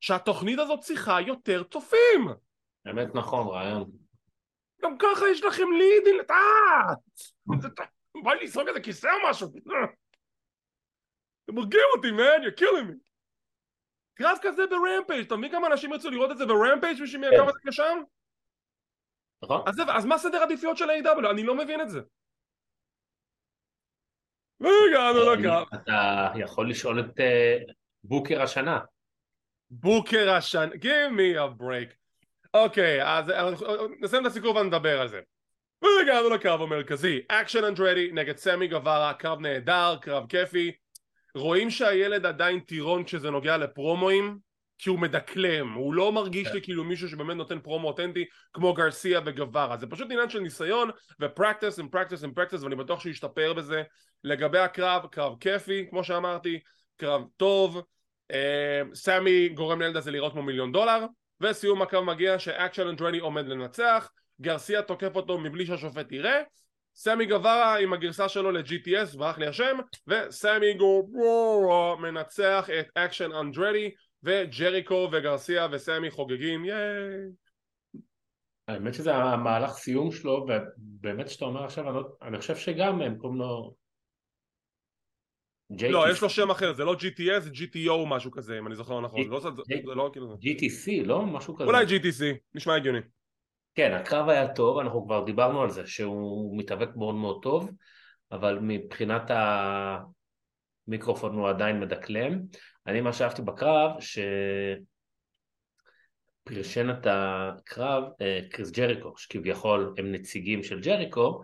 [0.01, 2.29] שהתוכנית הזאת צריכה יותר צופים
[2.85, 3.91] באמת נכון, רעיון.
[4.83, 6.95] גם ככה יש לכם לידים אה!
[8.25, 9.49] בא לי לזרוק איזה כיסא או משהו
[11.45, 13.11] אתם הורגים אותי man you're killing me
[14.15, 17.31] קרב כזה ברמפייג' אתה מבין כמה אנשים ירצו לראות את זה ברמפייג' בשביל כן.
[17.31, 17.99] מהקרב הזה לשם?
[19.43, 19.65] נכון?
[19.97, 21.31] אז, מה סדר העדיפויות של ה-AW?
[21.31, 22.01] אני לא מבין את זה
[24.61, 27.59] והגענו לקרב אתה יכול לשאול את אה,
[28.05, 28.79] booker השנה.
[29.71, 31.95] booker השן, give me a break.
[32.55, 33.67] אוקיי, אז אנחנו-
[34.01, 35.21] נסיים את הסיכום ונדבר על זה.
[35.83, 40.73] והגענו לקרב המרכזי, אקשן אנדרטי נגד סמי גווארה, קרב נהדר, קרב כיפי.
[41.35, 44.39] רואים שהילד עדיין טירון כשזה נוגע לפרומואים,
[44.83, 49.21] כי הוא מדקלם, הוא לא מרגיש לי כאילו מישהו שבאמת נותן פרומו אותנטי כמו גרסיה
[49.25, 51.89] וגווארה, זה פשוט עניין של ניסיון ו practice עם
[52.35, 53.83] practice ואני בטוח שהוא ישתפר בזה.
[54.25, 56.61] לגבי הקרב, קרב כיפי, כמו שאמרתי,
[56.97, 57.83] קרב טוב,
[58.31, 61.07] אה, סמי גורם לילד הזה לראות כמו מיליון דולר
[61.41, 64.11] וסיום הקרב מגיע שאקשן אנדרטי עומד לנצח.
[64.41, 66.43] גרסיה תוקף אותו מבלי שהשופט יראה.
[66.95, 73.91] סמי גווארה עם הגרסה שלו ל-GTS, ברח לי השם וסמי גווארה מנצח את אקשן אנדרטי
[74.23, 77.31] וג'ריקו וגרסיה וסמי חוגגים ייי
[78.69, 83.19] האמת שזה המהלך סיום שלו, ובאמת שאתה אומר עכשיו, אני, לא, אני חושב שגם הם
[83.19, 83.75] קוראים לו...
[85.91, 86.11] לא, JTC.
[86.11, 89.21] יש לו שם אחר, זה לא GTS, זה GTO משהו כזה, אם אני זוכר נכון,
[89.21, 90.35] G- לא- G- זה לא כאילו...
[90.35, 91.27] GTC, לא?
[91.27, 91.65] משהו כזה.
[91.65, 93.01] אולי GTC, נשמע הגיוני.
[93.75, 97.71] כן, הקרב היה טוב, אנחנו כבר דיברנו על זה, שהוא מתאבק מאוד מאוד טוב,
[98.33, 99.31] אבל מבחינת
[100.89, 102.41] המיקרופון הוא עדיין מדקלם.
[102.87, 103.91] אני מה שאהבתי בקרב,
[106.47, 111.43] שפרשן את הקרב אה, קריס ג'ריקו, שכביכול הם נציגים של ג'ריקו,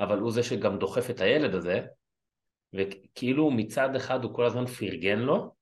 [0.00, 1.80] אבל הוא זה שגם דוחף את הילד הזה,
[2.74, 5.54] וכאילו מצד אחד הוא כל הזמן פרגן לו,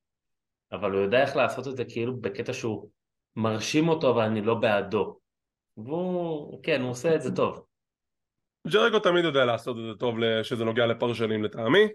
[0.73, 2.91] אבל הוא יודע איך לעשות את זה כאילו בקטע שהוא
[3.37, 5.19] מרשים אותו, אבל אני לא בעדו.
[5.77, 7.67] והוא, כן, הוא עושה את זה טוב.
[8.69, 11.89] ג'ריקו תמיד יודע לעשות את זה טוב שזה נוגע לפרשנים לטעמי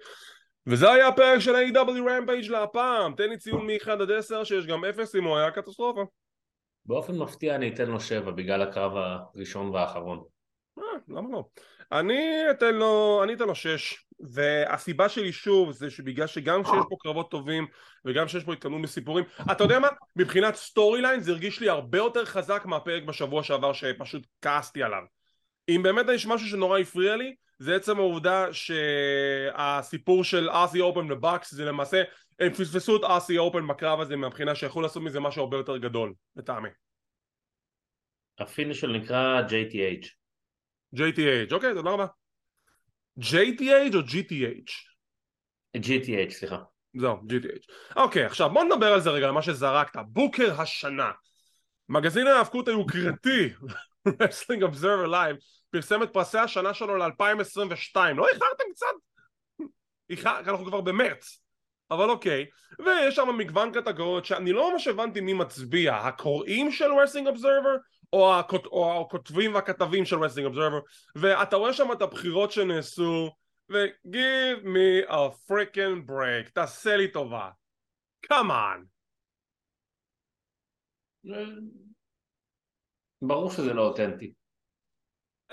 [0.68, 1.78] וזה היה הפרק של A.W.
[1.78, 6.06] Rampage להפעם תן לי ציון מ-1 עד 10 שיש גם 0 אם הוא היה קטסטרופה
[6.86, 10.24] באופן מפתיע אני אתן לו שבע בגלל הקרב הראשון והאחרון.
[10.80, 11.44] אה, למה לא?
[11.92, 16.96] אני אתן לו, אני אתן לו שש והסיבה שלי שוב זה שבגלל שגם כשיש פה
[17.00, 17.68] קרבות טובים
[18.06, 19.88] וגם כשיש פה התקדמות מסיפורים אתה יודע מה?
[20.16, 25.02] מבחינת storyline זה הרגיש לי הרבה יותר חזק מהפרק בשבוע שעבר שפשוט כעסתי עליו
[25.70, 31.54] אם באמת יש משהו שנורא הפריע לי זה עצם העובדה שהסיפור של אוסי אופן לבקס
[31.54, 32.04] זה למעשה
[32.40, 36.14] הם פספסו את אוסי אופן בקרב הזה מהבחינה שיכולו לעשות מזה משהו הרבה יותר גדול
[36.36, 36.70] לטעמי.
[38.40, 40.08] ה finish שלו נקרא JTH
[40.96, 42.06] JTH אוקיי תודה רבה.
[43.20, 44.72] JTH או GTH?
[45.78, 46.60] GTH סליחה.
[47.00, 47.66] זהו GTH
[47.96, 50.00] אוקיי עכשיו בוא נדבר על זה רגע על מה שזרקת.
[50.08, 51.12] booker השנה.
[51.90, 53.50] מגזין ההאבקות היוקרתי
[54.10, 55.38] Wrestling Observer Live
[55.76, 58.96] פרסם את פרסי השנה שלו ל-2022 לא איחרתם קצת?
[60.48, 61.42] אנחנו כבר במרץ.
[61.92, 62.46] אבל אוקיי.
[62.86, 65.96] ויש שם מגוון קטגוריות שאני לא ממש הבנתי מי מצביע.
[65.96, 67.80] הקוראים של Wrestling Observer
[68.14, 70.82] או, הכות, או הכותבים והכתבים של Wrestling Observer?
[71.16, 73.32] ואתה רואה שם את הבחירות שנעשו
[73.72, 76.52] ו- give me a freaking break.
[76.54, 77.50] תעשה לי טובה.
[78.26, 78.86] Come on.
[83.22, 84.34] ברור שזה לא אותנטי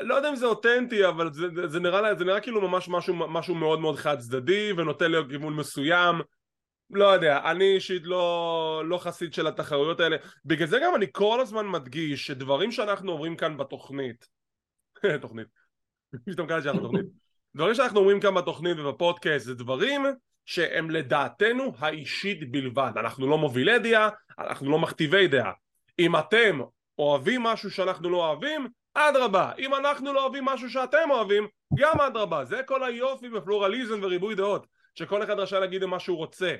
[0.03, 3.15] לא יודע אם זה אותנטי אבל זה, זה, זה, נראה, זה נראה כאילו ממש משהו,
[3.15, 6.21] משהו מאוד מאוד חד צדדי ונותן לי כיוון מסוים.
[6.91, 10.17] לא יודע, אני אישית לא, לא חסיד של התחרויות האלה.
[10.45, 14.29] בגלל זה גם אני כל הזמן מדגיש שדברים שאנחנו אומרים כאן בתוכנית
[15.23, 15.49] תוכנית,
[16.25, 17.07] פתאום קלט שאנחנו תוכנית
[17.55, 20.03] דברים שאנחנו אומרים כאן בתוכנית ובפודקאסט זה דברים
[20.45, 22.93] שהם לדעתנו האישית בלבד.
[22.97, 25.53] אנחנו לא מובילי דעה, אנחנו לא מכתיבי דעה.
[25.99, 26.61] אם אתם
[26.99, 32.45] אוהבים משהו שאנחנו לא אוהבים אדרבה, אם אנחנו לא אוהבים משהו שאתם אוהבים גם אדרבה,
[32.45, 36.55] זה כל היופי בפלורליזם וריבוי דעות שכל אחד רשאי להגיד מה שהוא רוצה.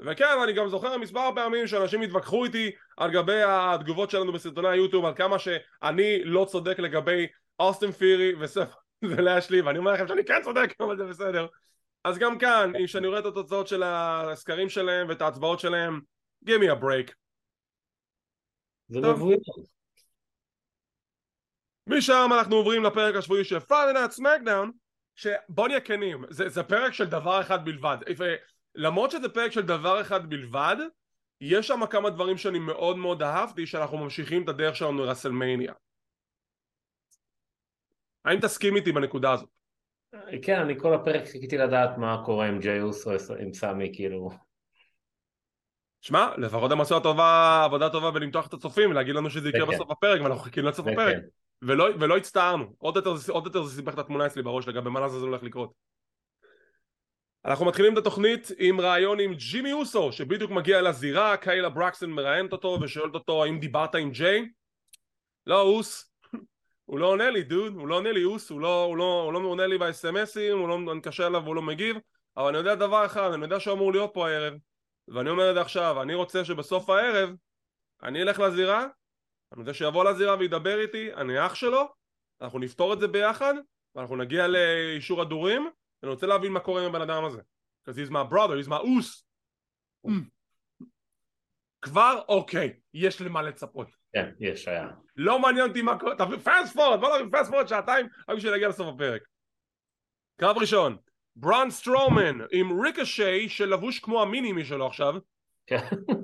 [0.00, 5.04] וכן, אני גם זוכר מספר פעמים שאנשים התווכחו איתי על גבי התגובות שלנו בסרטוני היוטיוב
[5.04, 7.26] על כמה שאני לא צודק לגבי
[7.58, 8.78] אוסטן פירי וספר
[9.10, 11.46] ולאשלי ואני אומר לכם שאני כן צודק אבל זה בסדר.
[12.04, 16.00] אז גם כאן, כשאני רואה את התוצאות של הסקרים שלהם ואת ההצבעות שלהם
[16.44, 17.12] give me a break.
[18.88, 19.38] זה מבוים
[21.86, 24.70] משם אנחנו עוברים לפרק השבועי של Friday Night SmackDown
[25.14, 27.96] שבוא נהיה כנים, זה, זה פרק של דבר אחד בלבד.
[28.74, 30.76] למרות שזה פרק של דבר אחד בלבד
[31.40, 35.72] יש שם כמה דברים שאני מאוד מאוד אהבתי שאנחנו ממשיכים את הדרך שלנו לרסלמניה.
[38.24, 39.48] האם תסכים איתי בנקודה הזאת?
[40.42, 44.30] כן, אני כל הפרק חיכיתי לדעת מה קורה עם ג'יי אוסו, עם סמי, כאילו...
[46.00, 46.96] שמע, לפחות הם עשו
[47.64, 51.16] עבודה טובה בלמתוח את הצופים, להגיד לנו שזה יקרה בסוף הפרק, ואנחנו חיכינו לסוף הפרק.
[51.62, 55.08] ולא, ולא הצטערנו, עוד יותר, עוד יותר זה סיבך את התמונה אצלי בראש לגבי מה
[55.08, 55.72] זה הולך לקרות.
[57.44, 62.52] אנחנו מתחילים את התוכנית עם ראיון עם ג'ימי אוסו שבדיוק מגיע לזירה, קיילה ברקסון מראיינת
[62.52, 64.48] אותו ושואלת אותו האם דיברת עם ג'יי?
[65.46, 66.12] לא אוס,
[66.84, 69.32] הוא לא עונה לי דוד, הוא לא עונה לי אוס, הוא לא, הוא לא, הוא
[69.32, 71.96] לא עונה לי באס.אם.אסים, הוא לא, אני מתקשר אליו והוא לא מגיב.
[72.36, 74.54] אבל אני יודע דבר אחד, אני יודע שהוא אמור להיות פה הערב.
[75.08, 77.30] ואני אומר את זה עכשיו, אני רוצה שבסוף הערב
[78.02, 78.86] אני אלך לזירה,
[79.52, 81.88] אני רוצה שיבוא לזירה וידבר איתי, אני אח שלו,
[82.40, 83.54] אנחנו נפתור את זה ביחד
[83.94, 85.70] ואנחנו נגיע ליישור הדורים
[86.02, 87.40] אני רוצה להבין מה קורה עם הבן אדם הזה
[87.84, 89.26] because he's my brother, he's my Uce
[90.06, 90.10] mm.
[91.82, 96.74] כבר אוקיי, יש למה לצפות כן, יש, היה לא מעניין אותי מה קורה, תביא fast
[96.74, 99.22] forward, בוא נביא fast forward שעתיים רק בשביל להגיע לסוף הפרק
[100.40, 100.96] קרב ראשון
[101.36, 105.14] ברון סטרומן עם ריקושי שלבוש כמו ה mini-me שלו עכשיו
[105.66, 105.76] כן.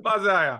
[0.03, 0.57] מה זה היה?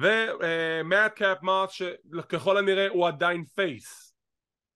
[0.00, 4.14] ומאדקאפ מוס שככל הנראה הוא עדיין face.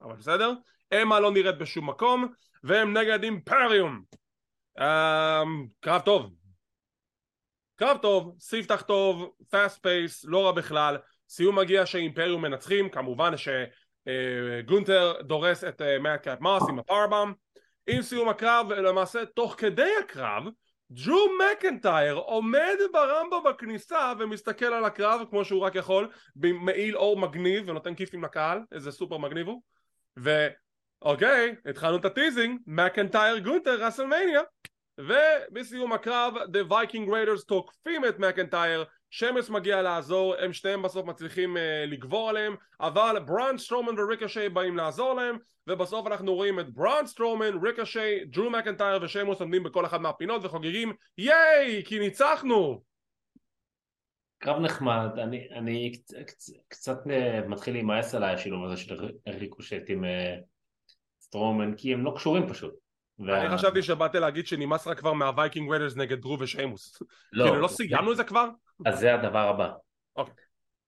[0.02, 0.52] אבל בסדר?
[0.94, 2.28] אמה לא נראית בשום מקום
[2.64, 4.02] והם נגד אימפריום.
[4.78, 6.32] um, קרב טוב.
[7.76, 10.96] קרב טוב, ספתח טוב, fast pace, לא רע בכלל.
[11.28, 17.32] סיום מגיע שאימפריום מנצחים כמובן שגונטר uh, דורס את מאט מוס עם ה powerbomb.
[17.86, 20.44] עם סיום הקרב למעשה תוך כדי הקרב
[20.92, 27.16] דרו מקנטייר עומד ב ramp בכניסה ומסתכל על הקרב כמו שהוא רק יכול במעיל עור
[27.16, 29.62] מגניב ונותן כיפים לקהל איזה סופר מגניב הוא.
[31.02, 34.40] אוקיי, התחלנו את ה teasing, מקנטייר גונטר רסלמניה.
[35.00, 38.84] ובסיום הקרב The Viking Raiders תוקפים את מקנטייר
[39.16, 44.76] שיימוס מגיע לעזור, הם שניהם בסוף מצליחים uh, לגבור עליהם אבל ברון סטרומן וריקושי באים
[44.76, 50.00] לעזור להם ובסוף אנחנו רואים את ברון סטרומן, ריקושי, דרו מקנטייר ושמוס עומדים בכל אחת
[50.00, 51.84] מהפינות וחוגגים ייי!
[51.84, 52.82] כי ניצחנו!
[54.38, 59.82] קרב נחמד, אני, אני קצ, קצ, קצת אה, מתחיל להימאס עליי השילוב הזה של ריקושיי
[59.88, 60.08] עם uh,
[61.20, 62.74] סטרומן, כי הם לא קשורים פשוט.
[63.20, 67.02] אני חשבתי שבאת להגיד שנמאס רק כבר מהווייקינג רדרס נגד דרו ושיימוס.
[67.32, 67.44] לא.
[67.44, 68.48] כאילו לא סיימנו את זה כבר?
[68.84, 69.72] אז זה הדבר הבא.
[70.16, 70.34] אוקיי.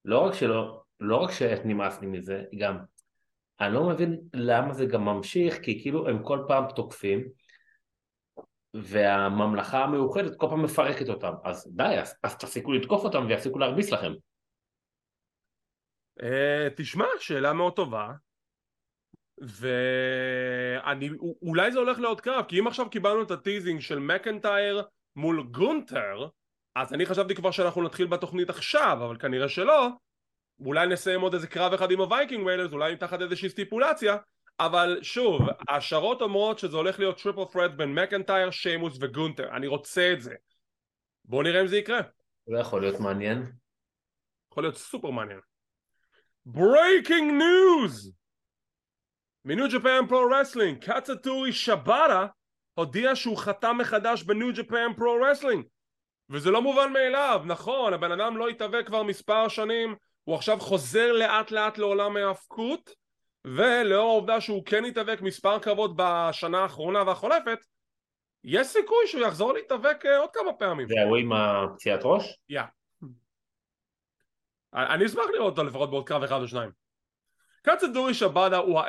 [0.05, 2.79] לא רק שלא, לא רק שנמאס לי מזה, גם
[3.61, 7.29] אני לא מבין למה זה גם ממשיך, כי כאילו הם כל פעם תוקפים,
[8.75, 11.33] והממלכה המאוחדת כל פעם מפרקת אותם.
[11.45, 14.13] אז די, אז, אז תפסיקו לתקוף אותם ויפסיקו להרביץ לכם.
[16.21, 16.25] Uh,
[16.77, 18.13] תשמע, שאלה מאוד טובה.
[21.43, 24.83] ואולי זה הולך להיות קרב, כי אם עכשיו קיבלנו את הטיזינג של מקנטייר
[25.17, 26.29] מול גונטר,
[26.75, 29.89] אז אני חשבתי כבר שאנחנו נתחיל בתוכנית עכשיו, אבל כנראה שלא.
[30.61, 34.17] אולי נסיים עוד איזה קרב אחד עם הווייקינג ריידרס, אולי תחת איזושהי סטיפולציה,
[34.61, 40.13] אבל שוב, ההשערות אומרות שזה הולך להיות triple threat בין מקנטייר, שיימוס וגונטר, אני רוצה
[40.13, 40.35] את זה.
[41.25, 42.01] בואו נראה אם זה יקרה.
[42.47, 43.53] זה יכול להיות מעניין.
[44.53, 45.41] יכול להיות סופר מעניין.
[46.47, 48.13] breaking news!
[49.45, 52.27] מניו ג'פן פרו רסלינג, קאצויורי שיבאטה
[52.75, 55.65] הודיע שהוא חתם מחדש בניו ג'פן פרו רסלינג
[56.31, 61.13] וזה לא מובן מאליו, נכון, הבן אדם לא התאבק כבר מספר שנים, הוא עכשיו חוזר
[61.13, 62.91] לאט לאט לעולם ההאבקות
[63.45, 67.59] ולאור העובדה שהוא כן התאבק מספר קרבות בשנה האחרונה והחולפת
[68.45, 70.89] יש סיכוי שהוא יחזור להתאבק אה, עוד כמה פעמים.
[70.89, 72.39] זה ההוא עם הפציעת ראש?
[72.49, 72.61] Yeah.
[72.61, 72.65] Yeah.
[74.75, 76.71] אני אשמח לראות אותו לפחות בעוד קרב אחד או שניים.
[77.63, 78.81] קאצויורי שיבאטה הוא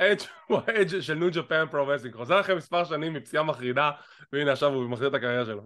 [0.68, 3.92] האדג' של ניו ג'פן פרו רסלינג חוזר אחרי מספר שנים מפציעה מחרידה
[4.34, 5.62] והנה עכשיו הוא מחזיר את הקריירה שלו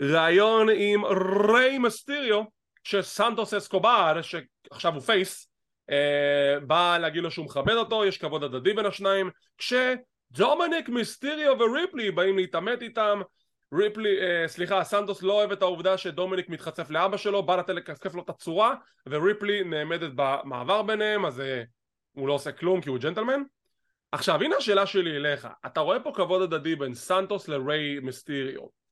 [0.00, 2.42] ראיון עם ריי מסטיריו
[2.84, 5.48] שסנטוס אסקובר שעכשיו הוא face
[5.90, 12.10] אה, בא להגיד לו שהוא מכבד אותו יש כבוד הדדי בין השניים כשדומניק מיסטיריו וריפלי
[12.10, 13.20] באים להתעמת איתם
[13.74, 18.14] ריפלי, אה, סליחה, סנטוס לא אוהב את העובדה שדומיניק מתחצף לאבא שלו, בא לתת לכסח
[18.14, 18.74] לו את הצורה,
[19.08, 21.62] וריפלי נעמדת במעבר ביניהם, אז אה,
[22.12, 23.42] הוא לא עושה כלום כי הוא ג'נטלמן.
[24.12, 28.83] עכשיו, הנה השאלה שלי אליך, אתה רואה פה כבוד הדדי בין סנטוס לריי מיסטיריו.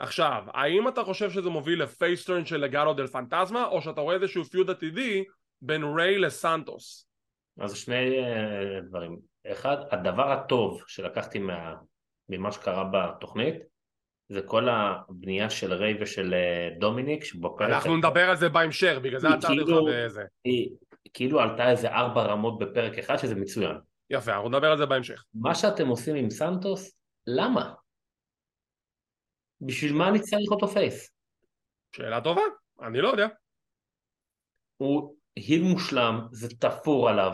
[0.00, 4.00] עכשיו, האם אתה חושב שזה מוביל ל face turn של לגאדו דל פנטזמה, או שאתה
[4.00, 5.24] רואה איזשהו feud עתידי
[5.62, 7.06] בין ריי לסנטוס?
[7.60, 9.18] אז שני uh, דברים.
[9.52, 11.74] אחד, הדבר הטוב שלקחתי מה,
[12.28, 13.54] ממה שקרה בתוכנית,
[14.28, 17.70] זה כל הבנייה של ריי ושל אה, דומיניק שבפרק...
[17.70, 20.22] אנחנו נדבר על זה בהמשך, בגלל זה עצרתי אותך כאילו- בזה.
[20.44, 20.70] היא
[21.12, 23.76] כאילו עלתה איזה ארבע רמות בפרק אחד שזה מצוין.
[24.10, 25.24] יפה, אנחנו נדבר על זה בהמשך.
[25.34, 27.72] מה שאתם עושים עם סנטוס, למה?
[29.60, 31.10] בשביל מה אני צריך אותו face?
[31.96, 32.42] שאלה טובה,
[32.82, 33.26] אני לא יודע.
[34.76, 37.32] הוא heel מושלם, זה תפור עליו,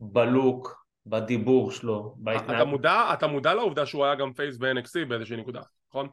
[0.00, 2.56] ב-look, בדיבור שלו, בהתנהגות.
[2.56, 6.08] אתה מודע, אתה מודע לעובדה שהוא היה גם face ב-NXT באיזושהי נקודה, נכון?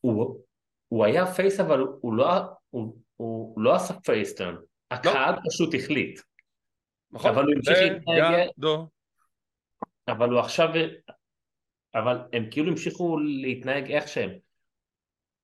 [0.00, 0.42] הוא,
[0.88, 2.26] הוא היה face אבל הוא לא,
[2.70, 4.56] הוא, הוא לא עשה face turn,
[4.90, 5.40] הקהל לא.
[5.48, 6.20] פשוט החליט.
[7.10, 8.48] נכון, אבל הוא המשיך להתנהג...
[10.08, 10.68] אבל הוא עכשיו...
[11.94, 14.30] אבל הם כאילו המשיכו להתנהג איך שהם.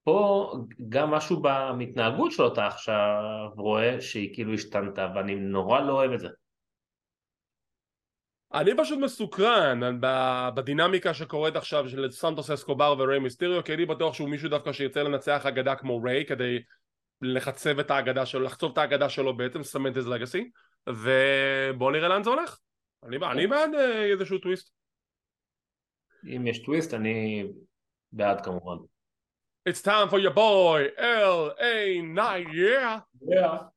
[0.05, 0.53] פה
[0.89, 3.23] גם משהו במתנהגות שלו אתה עכשיו
[3.57, 6.29] רואה שהיא כאילו השתנתה ואני נורא לא אוהב את זה.
[8.55, 10.01] אני פשוט מסוקרן
[10.55, 15.03] בדינמיקה שקורית עכשיו של סנטוס אסקובר וריי מיסטריו כי אני בטוח שהוא מישהו דווקא שירצה
[15.03, 16.59] לנצח אגדה כמו ריי כדי
[17.23, 20.51] לחצב את האגדה שלו, לחצוב את האגדה שלו בעצם, לסמן את לגאסי
[20.89, 22.59] ובואו נראה לאן זה הולך.
[23.03, 24.73] אני, אני בעד אה, איזשהו טוויסט.
[26.37, 27.47] אם יש טוויסט אני
[28.13, 28.77] בעד כמובן
[29.65, 32.01] It's time for your boy L.A.
[32.03, 33.01] Night, yeah!
[33.21, 33.73] Yeah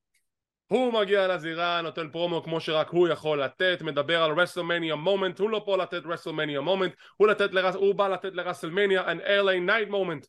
[0.67, 5.49] הוא מגיע לזירה, נותן פרומו כמו שרק הוא יכול לתת, מדבר על WrestleMania moment, הוא
[5.49, 7.75] לא פה לתת WrestleMania moment, הוא, לרס...
[7.75, 10.27] הוא בא לתת ל-WrestleMania an LA Knight moment.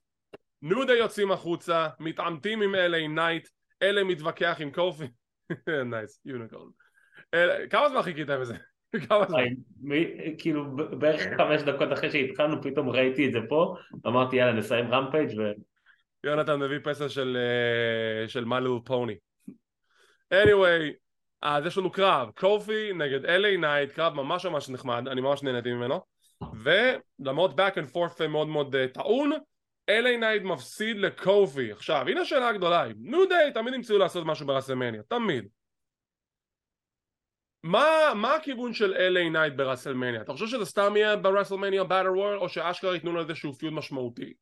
[0.63, 3.49] New Day יוצאים החוצה, מתעמתים עם LA Knight,
[3.83, 5.07] LA מתווכח עם קופי,
[5.91, 6.71] nice, unicorn.
[7.71, 8.55] כמה זמן חיכית עם זה?
[8.55, 8.76] כמה זמן?
[10.39, 13.75] כאילו בערך חמש דקות אחרי שהתחלנו פתאום ראיתי את זה פה,
[14.07, 15.43] אמרתי יאללה נסיים Rampage ו...
[16.25, 19.27] יונתן מביא פסל של, אה, של Little Pony
[20.35, 20.93] anyway,
[21.43, 25.73] אז יש לנו קרב, קופי נגד LA Knight, קרב ממש ממש נחמד, אני ממש נהניתי
[25.73, 26.01] ממנו.
[26.63, 29.33] ולמרות back and forth מאוד מאוד uh, טעון
[29.91, 31.73] LA Knight מפסיד לקופי.
[31.73, 35.49] עכשיו הנה השאלה הגדולה New Day תמיד ימצאו לעשות משהו ברסלמניה תמיד
[37.67, 40.23] מה, מה הכיוון של LA Knight ברסלמניה?
[40.23, 44.35] אתה חושב שזה סתם יהיה ברסלמניה battle royal או שאשכרה ייתנו לו איזשהו feud משמעותי?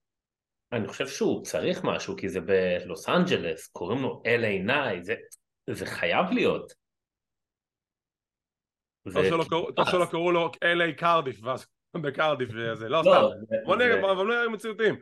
[0.73, 5.15] אני חושב שהוא צריך משהו כי זה בלוס אנג'לס קוראים לו LA Knight זה
[5.71, 6.73] זה חייב להיות.
[9.75, 11.67] טוב שלא קראו לו LA קרדיף ואז
[11.97, 15.01] בקרדיף וזה, לא סתם, בוא נראה, אבל נראה מציאותיים.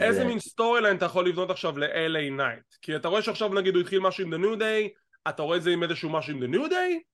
[0.00, 2.74] איזה מין storyline אתה יכול לבנות עכשיו ל-LA Knight?
[2.82, 4.98] כי אתה רואה שעכשיו נגיד הוא התחיל משהו עם The New Day,
[5.28, 7.13] אתה רואה את זה עם איזשהו משהו עם The New Day?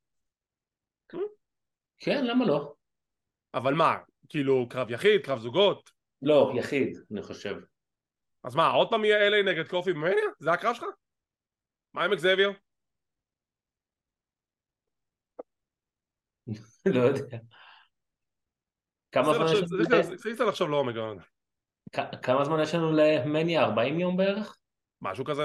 [1.98, 2.74] כן, למה לא?
[3.54, 3.96] אבל מה,
[4.28, 5.90] כאילו קרב יחיד, קרב זוגות?
[6.22, 7.56] לא, יחיד, אני חושב.
[8.44, 10.24] אז מה, עוד פעם יהיה LA נגד קופי במניה?
[10.38, 10.84] זה הקרב שלך?
[11.94, 12.52] מה עם אקזבייר?
[16.94, 17.38] לא יודע.
[19.12, 19.52] כמה זמן יש
[19.92, 20.34] לנו?
[20.34, 20.94] קצת לחשוב לעומק.
[22.22, 23.62] כמה זמן יש לנו למניה?
[23.62, 24.56] 40 יום בערך?
[25.02, 25.42] משהו כזה.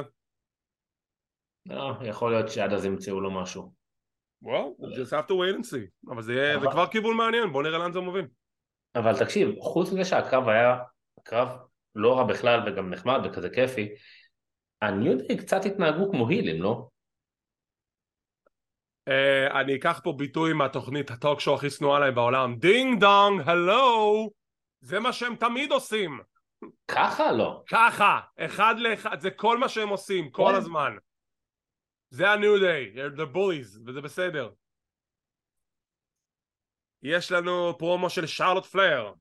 [1.66, 3.85] לא, יכול להיות שעד אז ימצאו לו משהו.
[4.46, 6.12] וואו, just have to wait and see.
[6.12, 8.28] אבל זה כבר כיוון מעניין, בוא נראה לאן זה מוביל.
[8.96, 10.78] אבל תקשיב, חוץ מזה שהקרב היה
[11.24, 11.50] קרב
[11.96, 13.90] לא רע בכלל וגם נחמד וכזה כיפי,
[14.82, 16.88] ה-New Day קצת התנהגו כמו הילים, לא?
[19.10, 24.30] Uh, אני אקח פה ביטוי מהתוכנית ה-talk show הכי שנואה עליי בעולם Ding Dong, Hello
[24.82, 26.20] זה מה שהם תמיד עושים
[26.88, 30.56] ככה לא ככה, אחד לאחד, זה כל מה שהם עושים, כל כן.
[30.56, 30.96] הזמן
[32.10, 34.50] זה ה-New Day, the bullies, וזה בסדר.
[37.04, 39.14] יש לנו פרומו של שרלוט פלייר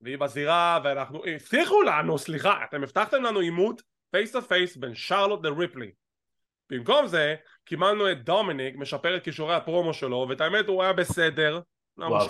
[0.00, 5.44] והיא בזירה ואנחנו הבטיחו לנו סליחה אתם הבטחתם לנו עימות face to face בין שרלוט
[5.44, 5.92] לריפלי
[6.70, 7.34] במקום זה
[7.64, 11.60] קיבלנו את דומיניק משפר את כישורי ה-promo שלו ואת האמת הוא היה בסדר.
[11.96, 12.28] לא וואו,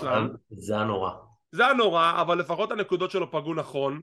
[0.49, 1.11] זה היה נורא.
[1.51, 4.01] זה היה נורא אבל לפחות הנקודות שלו פגעו נכון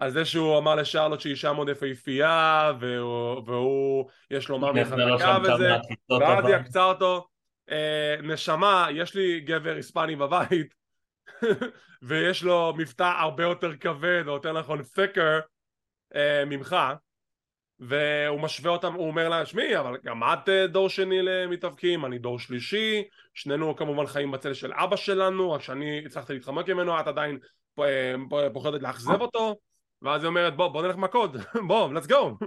[0.00, 5.38] על זה שהוא אמר לשרלוט שהיא אישה מאוד יפהפייה והוא, והוא יש לו מאמי חזקה
[5.42, 5.76] וזה
[6.20, 7.28] ואז היא עקצה אותו.
[7.70, 10.74] אה, נשמה יש לי גבר היספני בבית
[12.02, 15.42] ויש לו מבטא הרבה יותר כבד או יותר נכון thicker
[16.14, 16.76] אה, ממך.
[17.78, 22.18] והוא משווה אותם, הוא אומר לה, שמי, אבל גם את אה, דור שני למתאבקים, אני
[22.18, 23.02] דור שלישי,
[23.34, 27.38] שנינו כמובן חיים בצל של אבא שלנו, רק שאני הצלחתי להתחמק ממנו, את עדיין
[28.52, 29.56] פוחדת לאכזב אותו,
[30.02, 31.30] ואז היא אומרת, בוא, בוא נלך מכות,
[31.68, 32.46] בוא, let's go.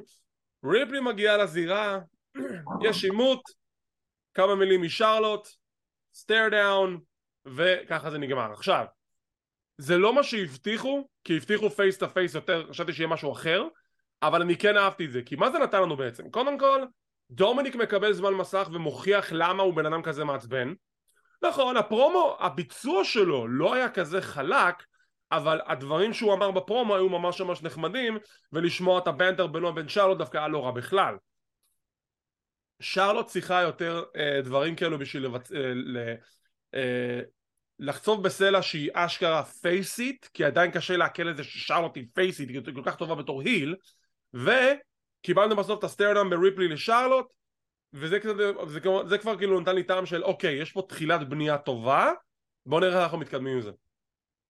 [0.66, 1.99] ריפלי מגיעה לזירה,
[2.88, 3.41] יש עימות,
[4.34, 5.47] כמה מילים משרלוט,
[6.13, 6.99] stare down,
[7.45, 8.54] וככה זה נגמר.
[8.54, 8.86] עכשיו,
[9.78, 13.64] זה לא מה שהבטיחו, כי הבטיחו face to face יותר, חשבתי שיהיה משהו אחר,
[14.22, 16.30] אבל אני כן אהבתי את זה, כי מה זה נתן לנו בעצם?
[16.30, 16.84] קודם כל,
[17.32, 20.74] דומיניק מקבל זמן מסך ומוכיח למה הוא בן אדם כזה מעצבן.
[21.43, 24.84] נכון, הפרומו, הביצוע שלו לא היה כזה חלק,
[25.38, 28.17] אבל הדברים שהוא אמר בפרומו היו ממש ממש נחמדים,
[28.53, 31.15] ולשמוע את הבנטר בינו לבין שרלוט דווקא היה לא רע בכלל.
[32.79, 35.51] שרלוט צריכה יותר אה, דברים כאלו בשביל לבצ...
[35.51, 35.97] אה, ל...
[36.73, 37.21] אה,
[37.79, 42.61] לחצוב בסלע שהיא אשכרה פייסית, כי עדיין קשה לעכל את זה ששרלוט היא פייסית, היא
[42.75, 43.75] כל כך טובה בתור היל,
[44.34, 47.25] וקיבלנו בסוף את הסטיירדאם בריפלי לשרלוט
[47.93, 48.51] וזה קצת, זה,
[49.07, 52.11] זה כבר כאילו נתן לי טעם של אוקיי יש פה תחילת בנייה טובה
[52.65, 53.71] בוא נראה איך אנחנו מתקדמים עם זה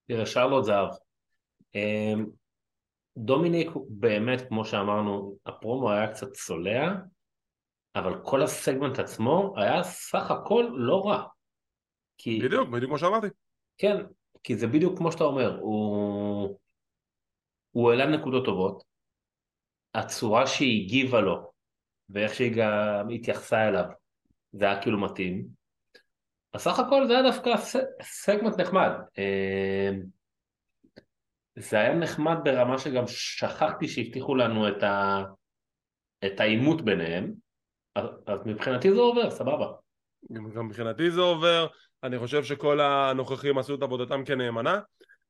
[0.08, 0.90] תראה שרלוט זהב.
[1.76, 2.26] אמ,
[3.18, 6.94] דומיניק באמת כמו שאמרנו הפרומו היה קצת צולע
[7.96, 11.24] אבל כל הסגמנט עצמו היה סך הכל לא רע.
[12.18, 12.40] כי...
[12.46, 13.28] בדיוק, בדיוק כמו שאמרתי.
[13.78, 13.98] כן,
[14.44, 16.60] כי זה בדיוק כמו שאתה אומר הוא,
[17.72, 18.84] הוא העלה נקודות טובות
[19.94, 21.52] הצורה שהיא הגיבה לו
[22.10, 23.86] ואיך שהיא גם התייחסה אליו
[24.52, 25.48] זה היה כאילו מתאים
[26.54, 27.56] אז סך הכל זה היה דווקא
[28.02, 28.92] סגמנט נחמד.
[29.18, 30.02] אמ,
[31.56, 35.24] זה היה נחמד ברמה שגם שכחתי שהבטיחו לנו את, ה...
[36.26, 37.34] את העימות ביניהם.
[37.96, 39.68] אז, מבחינתי זה עובר, סבבה.
[40.32, 41.68] גם מבחינתי זה עובר.
[42.04, 44.80] אני חושב שכל הנוכחים עשו את עבודתם כנאמנה.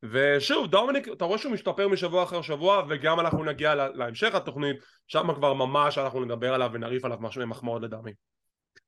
[0.02, 4.76] ושוב דומיניק אתה רואה שהוא משתפר משבוע אחר שבוע וגם אנחנו נגיע להמשך התוכנית.
[5.06, 8.12] שם כבר ממש אנחנו נדבר עליו ונריף עליו משהו מחמאות לדעמי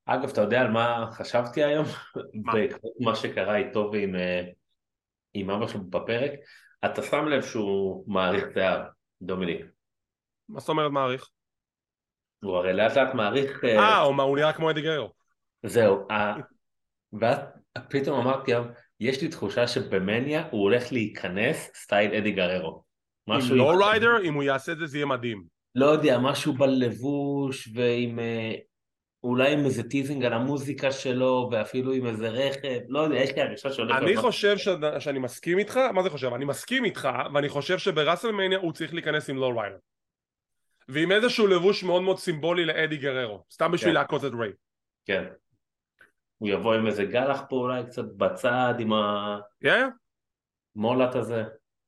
[0.06, 1.84] אגב אתה יודע על מה חשבתי היום?
[2.44, 2.52] מה?
[3.00, 4.42] מה שקרה איתו ועם אה,
[5.34, 6.32] עם אבא שלו בפרק
[6.84, 8.82] אתה שם לב שהוא מעריך שיער
[9.22, 9.66] דומיניק
[10.48, 11.28] מה זאת אומרת מעריך?
[12.44, 15.12] הוא הרי לאט לאט מעריך אה, אה הוא נראה כמו אדי גררו
[15.62, 16.08] זהו
[17.12, 17.38] ואז
[17.90, 18.52] פתאום אמרתי
[19.00, 22.82] יש לי תחושה שבמניה הוא הולך להיכנס style אדי גררו.
[23.28, 25.44] עם lowrider, אם הוא יעשה את זה זה יהיה מדהים.
[25.74, 28.18] לא יודע, משהו בלבוש ועם...
[29.26, 33.42] אולי עם איזה teasing על המוזיקה שלו ואפילו עם איזה רכב, לא יודע, יש לי
[33.42, 33.96] הרגשה שהולך...
[33.96, 34.68] אני חושב ש...
[34.98, 36.34] שאני מסכים איתך, מה זה חושב?
[36.34, 39.76] אני מסכים איתך ואני חושב שבראסלמניה הוא צריך להיכנס עם lowrider.
[40.88, 43.94] ועם איזשהו לבוש מאוד מאוד סימבולי לאדי גררו, סתם בשביל כן.
[43.94, 44.52] לעקוץ את ריי.
[45.04, 45.24] כן.
[46.38, 48.92] הוא יבוא עם איזה גלח פה אולי קצת בצד עם
[50.76, 51.18] ה-mullet yeah.
[51.18, 51.44] הזה.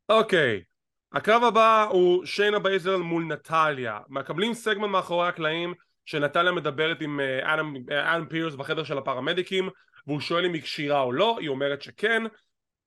[0.08, 1.18] אוקיי, okay.
[1.18, 4.00] הקרב הבא הוא שיינה בייזלר מול נטליה.
[4.08, 5.74] מקבלים סגמנט מאחורי הקלעים
[6.08, 9.68] שנטליה מדברת עם אה, אדם, אה, פירס בחדר של הפרמדיקים
[10.06, 12.22] והוא שואל אם היא כשירה או לא, היא אומרת שכן.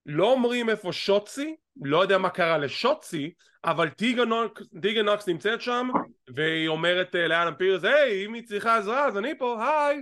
[0.05, 5.89] לא אומרים איפה שוצי, לא יודע מה קרה לשוצי, אבל טיגן נוקס נמצאת שם
[6.35, 10.01] והיא אומרת אה, לאדם פירס, היי, אם היא צריכה עזרה אז אני פה, היי,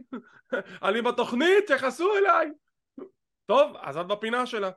[0.87, 2.49] אני בתוכנית, תכעסו אליי.
[3.45, 4.69] טוב, אז את בפינה שלה.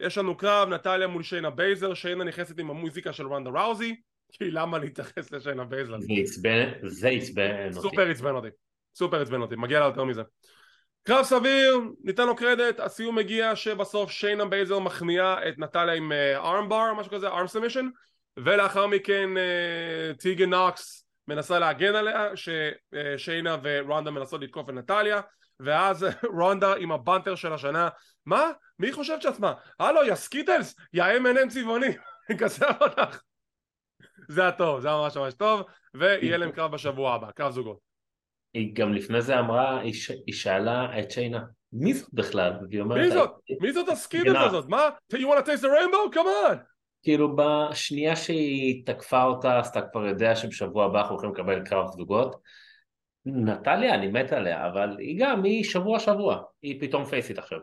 [0.00, 3.96] יש לנו קרב, נטליה מול שיינה בייזלר, שיינה נכנסת עם המוזיקה של רונדה ראוזי,
[4.32, 5.96] כי למה להתייחס לשיינה בייזלר?
[6.82, 7.80] זה עצבן אותי.
[7.80, 8.48] סופר עצבן אותי.
[8.94, 10.22] סופר עצבן אותי, מגיע לה יותר מזה.
[11.02, 16.94] קרב סביר, ניתן לו קרדיט, הסיום מגיע שבסוף שיינה בייזלר מכניעה את נטליה עם armbar,
[16.94, 17.88] משהו כזה, arm submission,
[18.36, 19.30] ולאחר מכן
[20.18, 25.20] טיגן נוקס מנסה להגן עליה, ששיינה ורונדה מנסות לתקוף את נטליה,
[25.60, 26.06] ואז
[26.38, 27.88] רונדה עם ה-banter של השנה,
[28.26, 28.50] מה?
[28.78, 29.52] מי חושבת שעצמה?
[29.80, 31.96] הלו, יא Skittles, יא M&M צבעוני,
[32.40, 33.20] כזה אותך.
[34.32, 35.62] זה הטוב, זה היה ממש ממש טוב,
[35.94, 37.78] ויהיה להם קרב בשבוע הבא, קרב זוגות.
[38.54, 40.10] היא גם לפני זה אמרה, היא, ש...
[40.10, 42.52] היא שאלה את שיינה, מי זאת בכלל?
[42.84, 43.30] מי זאת?
[43.60, 44.68] מי זאת הסקיטלס הזאת?
[44.68, 44.88] מה?
[45.12, 46.14] You want to taste the rainbow?
[46.14, 46.56] come on!
[47.02, 51.86] כאילו בשנייה שהיא תקפה אותה, אז אתה כבר יודע שבשבוע הבא אנחנו הולכים לקבל קרב
[51.96, 52.36] זוגות.
[53.26, 57.58] נטליה, אני מת עליה, אבל היא גם, היא שבוע שבוע, היא פתאום פייסית עכשיו.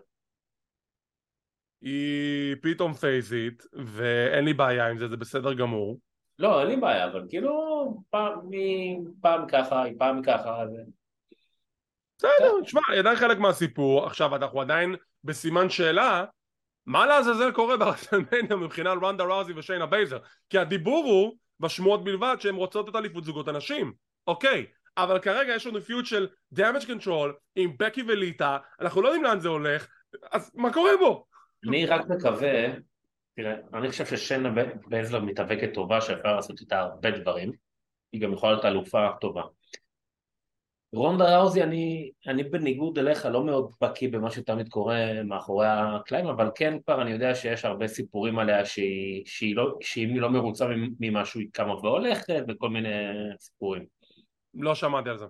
[1.82, 6.00] היא פתאום פייסית, ואין לי בעיה עם זה, זה בסדר גמור.
[6.40, 7.54] לא, אין לי בעיה, אבל כאילו,
[8.10, 8.40] פעם,
[9.22, 10.82] פעם ככה, פעם ככה, זה...
[12.18, 16.26] בסדר, תשמע, עדיין חלק מהסיפור, עכשיו אנחנו עדיין בסימן שאלה,
[16.86, 20.20] מה לעזאזל קורה ברסלמניה מבחינה על רונדה ראוזי ושיינה בייזלר?
[20.50, 23.94] כי הדיבור הוא, בשמועות בלבד, שהן רוצות את אליפות זוגות הנשים,
[24.28, 24.66] אוקיי,
[24.98, 29.40] אבל כרגע יש לנו feud של damage control עם בקי וליטה, אנחנו לא יודעים לאן
[29.40, 29.88] זה הולך,
[30.32, 31.26] אז מה קורה בו?
[31.68, 32.68] אני רק מקווה,
[33.42, 34.50] תראה, אני חושב ששיינה
[34.88, 37.52] בייזלר מתאבקת טובה שאפשר לעשות איתה הרבה דברים,
[38.12, 39.42] היא גם יכולה להיות אלופה טובה.
[40.94, 46.50] רונדה ראוזי, אני, אני בניגוד אליך לא מאוד בקיא במה שתמיד קורה מאחורי הקלעים, אבל
[46.56, 49.80] כן כבר אני יודע שיש הרבה סיפורים עליה שהיא, שהיא לא,
[50.16, 50.68] לא מרוצה
[51.00, 52.90] ממשהו היא קמה והולכת וכל מיני
[53.40, 53.86] סיפורים.
[54.54, 55.26] לא שמעתי על זה.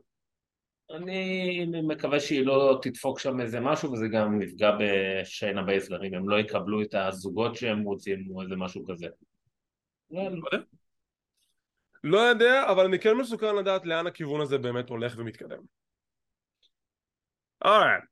[0.92, 6.30] אני מקווה שהיא לא תדפוק שם איזה משהו וזה גם יפגע בשיינה בייזלר אם הם
[6.30, 9.08] לא יקבלו את הזוגות שהם רוצים או איזה משהו כזה.
[12.04, 15.62] לא יודע, אבל אני כן מסוכן לדעת לאן הכיוון הזה באמת הולך ומתקדם.
[17.66, 18.04] אורייט,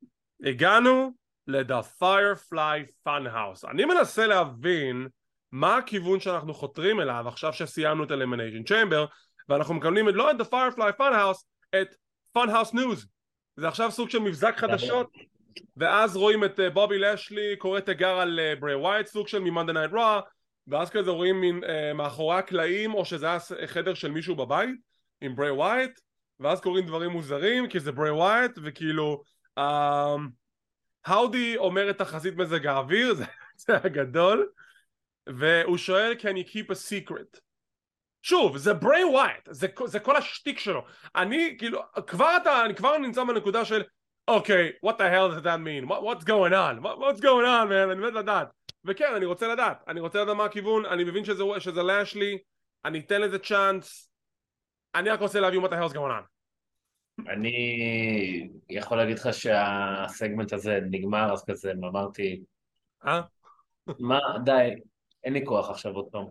[0.44, 1.12] הגענו
[1.48, 3.70] ל-The Firefly Funhouse.
[3.70, 5.08] אני מנסה להבין
[5.52, 9.08] מה הכיוון שאנחנו חותרים אליו עכשיו שסיימנו את Elimination Chamber
[9.50, 11.44] ואנחנו מקבלים לא את The Firefly Funhouse,
[11.82, 11.96] את
[12.38, 13.06] Funhouse News.
[13.56, 15.12] זה עכשיו סוג של מבזק חדשות
[15.78, 19.74] ואז רואים את אה, בובי לשלי קורא תיגר על ברי אה, ווייט, סוג של מ-Monday
[19.74, 20.22] Night Raw
[20.68, 24.76] ואז כזה רואים מין אה, מאחורי הקלעים או שזה היה חדר של מישהו בבית
[25.22, 26.00] עם ברי ווייט
[26.40, 29.22] ואז קורים דברים מוזרים כי זה ברי ווייט וכאילו
[29.58, 30.16] אה,
[31.06, 33.26] האודי אומר את תחזית מזג האוויר זה,
[33.58, 34.50] זה הגדול
[35.28, 37.40] והוא שואל can you keep a secret
[38.28, 40.82] שוב זה ברי ווייט זה, זה כל השטיק שלו.
[41.16, 43.84] אני כאילו כבר אתה אני כבר נמצא בנקודה של
[44.28, 45.88] אוקיי okay, what the hell does that mean?
[45.90, 46.84] What, what's going on?
[46.84, 47.92] What, what's going on man?
[47.92, 48.48] אני מת לדעת.
[48.86, 52.38] וכן, אני רוצה לדעת, אני רוצה לדעת מה הכיוון, אני מבין שזה, שזה לאשלי,
[52.86, 54.12] אני אתן לזה צ'אנס,
[54.96, 56.26] אני רק רוצה להבין מה the hell's going on.
[57.30, 62.44] אני יכול להגיד לך שהסגמנט הזה נגמר, אז כזה אמרתי,
[63.06, 63.22] אה?
[64.00, 64.70] מה, די,
[65.24, 66.26] אין לי כוח עכשיו עוד פעם.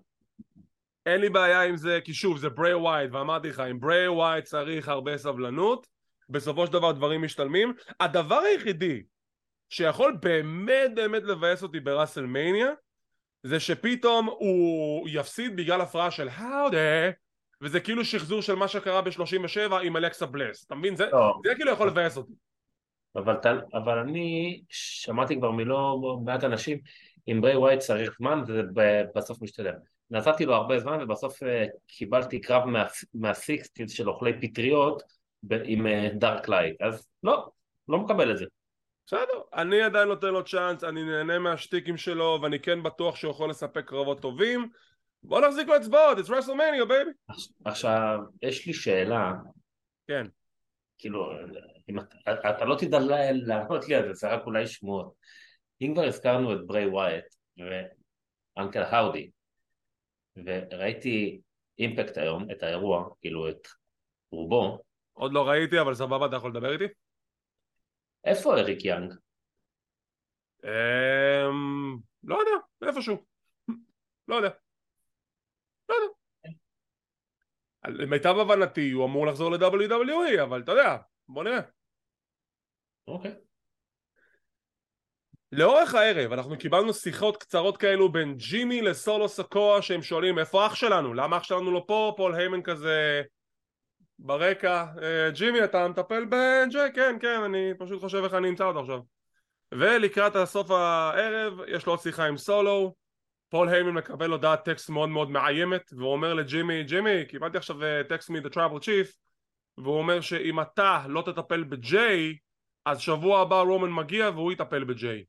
[1.07, 4.45] אין לי בעיה עם זה, כי שוב, זה ברי ווייט, ואמרתי לך, עם ברי ווייט
[4.45, 5.87] צריך הרבה סבלנות,
[6.29, 7.75] בסופו של דבר דברים משתלמים.
[8.01, 9.03] הדבר היחידי
[9.69, 12.67] שיכול באמת באמת לבאס אותי בראסלמניה
[13.43, 17.11] זה שפתאום הוא יפסיד בגלל הפרעה של האודה
[17.61, 20.97] וזה כאילו שחזור של מה שקרה ב-37 עם אלכסה בלס אתה מבין?
[20.97, 21.35] זה, לא.
[21.45, 22.33] זה כאילו יכול לבאס אותי
[23.17, 23.37] אבל,
[23.75, 26.79] אבל אני שמעתי כבר מלא מעט אנשים
[27.29, 28.63] אם ברי ווייט צריך זמן זה
[29.15, 29.75] בסוף משתלם
[30.11, 35.03] נתתי לו הרבה זמן ובסוף אה, קיבלתי קרב מה, מה sixties של אוכלי פטריות
[35.65, 35.87] עם
[36.19, 36.83] dark אה, light.
[36.83, 37.51] אז לא,
[37.89, 38.45] לא מקבל את זה.
[39.07, 43.51] בסדר, אני עדיין נותן לו צ'אנס, אני נהנה מהשטיקים שלו ואני כן בטוח שהוא יכול
[43.51, 44.69] לספק קרבות טובים.
[45.23, 47.11] בוא נחזיק לו אצבעות, it's WrestleMania baby
[47.65, 49.33] עכשיו, יש לי שאלה.
[50.09, 50.27] כן.
[50.99, 51.33] כאילו,
[51.89, 52.99] אם אתה, אתה לא תדע
[53.33, 55.13] לענות לי על זה, זה רק אולי שמועות.
[55.81, 57.25] אם כבר הזכרנו את ברי ווייט
[58.57, 59.31] ואנקל האודי
[60.45, 61.41] וראיתי
[61.78, 63.68] אימפקט היום, את האירוע, כאילו את
[64.30, 64.82] רובו
[65.12, 66.84] עוד לא ראיתי אבל סבבה אתה יכול לדבר איתי?
[68.24, 69.14] איפה אריק יאנג?
[70.64, 71.99] אמ...
[72.24, 73.24] לא יודע, איפשהו.
[74.28, 74.49] לא יודע.
[75.89, 76.09] לא יודע.
[77.87, 80.97] למיטב הבנתי הוא אמור לחזור ל-WWE אבל אתה יודע,
[81.28, 81.61] בוא נראה.
[83.09, 83.46] אוקיי.
[85.53, 90.75] לאורך הערב אנחנו קיבלנו שיחות קצרות כאלו בין ג'ימי לסולו סקואה שהם שואלים איפה אח
[90.75, 91.15] שלנו?
[91.15, 92.15] למה אח שלנו לא פה?
[92.17, 93.23] פול היימן כזה
[94.19, 96.93] ברקע, אה, ג'ימי אתה מטפל בג'יי?
[96.95, 99.01] כן, כן, אני פשוט חושב איך אני אמצא אותו עכשיו.
[99.73, 102.95] ולקראת הסוף הערב יש לו עוד שיחה עם סולו,
[103.49, 107.77] פול היימן מקבל הודעת טקסט מאוד מאוד מאיימת, והוא אומר לג'ימי, ג'ימי, קיבלתי עכשיו
[108.09, 109.17] טקסט מ-The Tribal Chief,
[109.79, 112.37] והוא אומר שאם אתה לא תטפל בג'יי,
[112.85, 115.25] אז שבוע הבא רומן מגיע והוא יטפל בג'יי.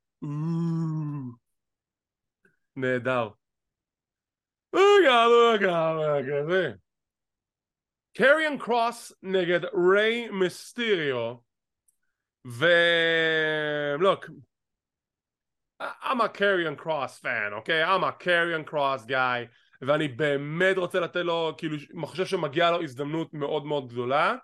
[2.76, 3.30] נהדר.
[4.74, 6.72] רגע, רגע, רגע, זה.
[8.18, 9.60] קריאן קרוס נגד
[9.94, 11.36] ריי מיסטיריו
[12.48, 12.66] ו...
[14.00, 14.26] look
[15.82, 17.86] I'm a Carrion Cross fan, אוקיי?
[17.86, 19.48] I'm a Carrion Cross guy
[19.82, 24.36] ואני באמת רוצה לתת לו, כאילו, אני חושב שמגיע לו הזדמנות מאוד מאוד גדולה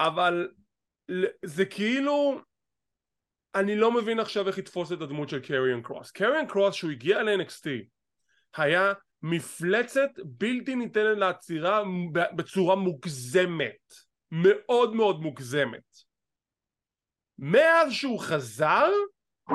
[0.00, 0.48] אבל
[1.44, 2.40] זה כאילו
[3.54, 6.10] אני לא מבין עכשיו איך לתפוס את הדמות של קריאן קרוס.
[6.10, 7.66] קריאן קרוס שהוא הגיע ל-NXT
[8.56, 8.92] היה
[9.22, 11.82] מפלצת בלתי ניתנת לעצירה
[12.12, 13.94] בצורה מוגזמת.
[14.30, 15.96] מאוד מאוד מוגזמת.
[17.38, 18.90] מאז שהוא חזר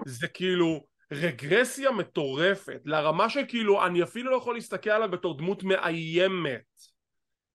[0.05, 2.81] זה כאילו רגרסיה מטורפת.
[2.85, 6.81] לרמה שכאילו אני אפילו לא יכול להסתכל עליו בתור דמות מאיימת.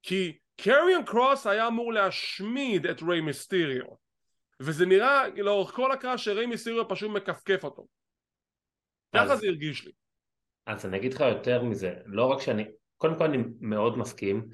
[0.03, 4.08] כי קריאן קרוס היה אמור להשמיד את ריי מיסטיריו
[4.61, 7.87] וזה נראה לאורך כל הקרב שריי מיסטיריו פשוט מכפכף אותו
[9.15, 9.93] ככה זה הרגיש לי
[10.69, 12.65] אז אני אגיד לך יותר מזה, לא רק שאני,
[12.97, 14.49] קודם כל אני מאוד מסכים,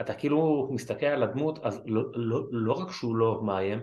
[0.00, 3.80] אתה כאילו מסתכל על הדמות, אז לא, לא, לא רק שהוא לא מאיים,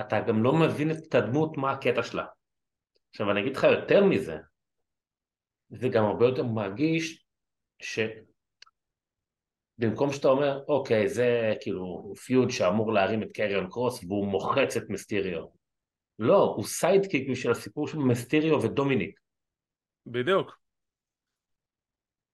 [0.00, 2.24] אתה גם לא מבין את הדמות מה הקטע שלה.
[3.10, 4.38] עכשיו אני אגיד לך יותר מזה,
[5.70, 7.26] זה גם הרבה יותר מרגיש
[9.80, 14.90] שבמקום שאתה אומר, אוקיי, זה כאילו feud שאמור להרים את קריון קרוס והוא מוחץ את
[14.90, 15.44] מסטיריו.
[16.18, 19.18] לא, הוא sidekick בשביל הסיפור של מסטיריו ודומיניק.
[20.06, 20.58] בדיוק.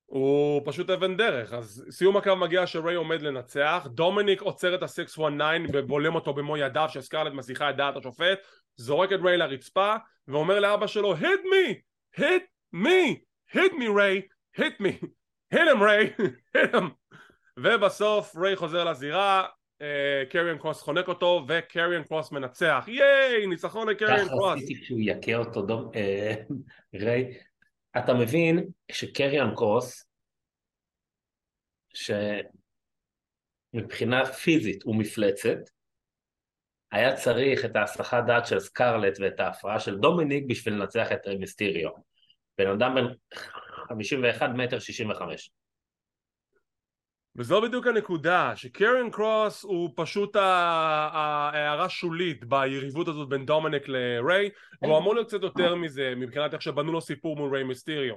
[0.06, 1.52] הוא פשוט אבן דרך.
[1.52, 3.86] אז סיום הקרב מגיע שריי עומד לנצח.
[3.90, 5.42] דומיניק עוצר את ה-619
[5.72, 8.38] ובולם אותו במו ידיו שסקרלט מסיחה את דעת השופט
[8.76, 9.94] זורק את ריי לרצפה
[10.28, 11.74] ואומר לאבא שלו hit me!
[12.20, 13.18] Hit me!
[13.54, 14.22] Hit me ריי!
[14.58, 15.06] Hit me!
[15.54, 16.12] Hit him ריי!
[16.56, 17.03] Hit him
[17.58, 19.46] ובסוף ריי חוזר לזירה
[20.30, 25.34] קריאן קרוס חונק אותו וקריאן קרוס מנצח ייי ניצחון לקריאן קרוס ככה עשיתי שהוא יכה
[25.34, 26.34] אותו אה,
[26.94, 27.38] ריי
[27.98, 30.08] אתה מבין שקריאן קרוס,
[33.74, 35.58] שמבחינה פיזית הוא מפלצת,
[36.92, 41.90] היה צריך את ההסחת דעת של סקרלט ואת ההפרעה של דומיניק בשביל לנצח את מיסטיריו.
[42.58, 43.04] בן אדם בן
[43.88, 45.50] 51 מטר 65.
[47.36, 54.50] וזו בדיוק הנקודה, שקריאן קרוס הוא פשוט ההערה שולית ביריבות הזאת בין דומניק לריי
[54.82, 58.14] והוא אמור להיות קצת יותר מזה מבחינת איך שבנו לו סיפור מול ריי מיסטיריו.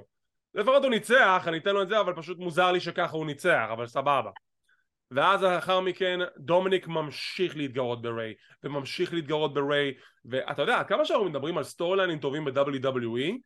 [0.54, 3.66] לפחות הוא ניצח, אני אתן לו את זה אבל פשוט מוזר לי שככה הוא ניצח,
[3.72, 4.30] אבל סבבה.
[5.10, 9.94] ואז לאחר מכן דומיניק ממשיך להתגרות בריי וממשיך להתגרות בריי
[10.24, 13.36] ואתה יודע, כמה שאנחנו מדברים על storyline ים טובים ב-WWE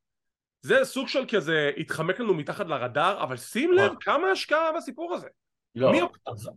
[0.63, 5.29] זה סוג של כזה התחמק לנו מתחת לרדאר אבל שים לב כמה השקעה בסיפור הזה
[5.75, 5.93] לא,
[6.27, 6.51] אז,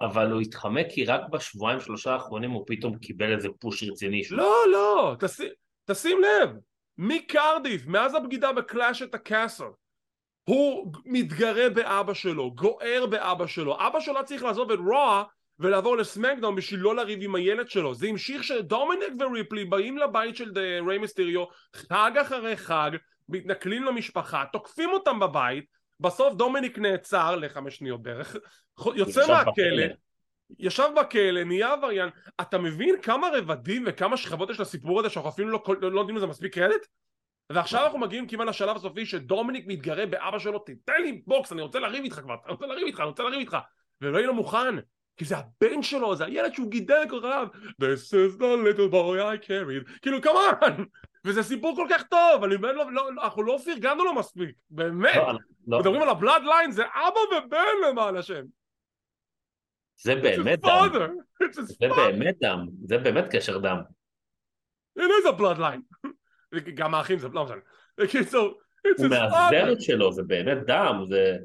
[0.00, 4.22] אבל הוא התחמק כי רק בשבועיים שלושה האחרונים הוא פתאום קיבל איזה push רציני.
[4.30, 5.48] לא, לא, תשים,
[5.84, 6.50] תשים לב.
[6.98, 9.64] מקרדיף, מאז הבגידה ב Clash at the Castle
[10.48, 13.76] הוא מתגרה באבא שלו, גוער באבא שלו.
[13.86, 15.24] אבא שלו צריך לעזוב את רוע
[15.58, 17.94] ולעבור לסמקדאון בשביל לא לריב עם הילד שלו.
[17.94, 20.52] זה המשיך שדומיניק וריפלי באים לבית של
[20.86, 21.44] ריי מיסטריו
[21.76, 22.90] חג אחרי חג
[23.28, 25.64] מתנכלים למשפחה, תוקפים אותם בבית
[26.00, 28.36] בסוף דומיניק נעצר לחמש שניות בערך,
[28.96, 29.84] יוצא מהכלא,
[30.58, 32.08] ישב בכלא, נהיה עבריין,
[32.40, 36.16] אתה מבין כמה רבדים וכמה שכבות יש לסיפור הזה שאנחנו אפילו לא, לא, לא נותנים
[36.16, 36.86] לזה מספיק קרדיט?
[37.50, 41.78] ועכשיו אנחנו מגיעים כמעט לשלב הסופי שדומיניק מתגרה באבא שלו, תתן לי בוקס, אני רוצה
[41.78, 43.56] לריב איתך כבר, אני רוצה לריב איתך, אני רוצה לריב איתך,
[44.00, 44.74] ולא יהיה לו מוכן,
[45.16, 49.18] כי זה הבן שלו, זה הילד שהוא גידל כל כך, This is the little boy
[49.18, 50.84] I carried, כאילו כמובן,
[51.26, 55.16] וזה סיפור כל כך טוב, אני באמת לא, לא, אנחנו לא פרגנו לו מספיק, באמת,
[55.16, 55.32] לא,
[55.66, 55.78] לא.
[55.78, 58.42] מדברים על ה Bloodline, זה אבא ובן למען השם.
[59.96, 61.16] זה באמת דם,
[61.52, 63.76] זה באמת דם, זה באמת קשר דם.
[64.98, 66.10] It is a bloodline.
[66.74, 67.56] גם האחים זה לא משנה.
[67.98, 68.60] בקיצור,
[68.98, 71.36] הוא מהזרת שלו, זה באמת דם, זה...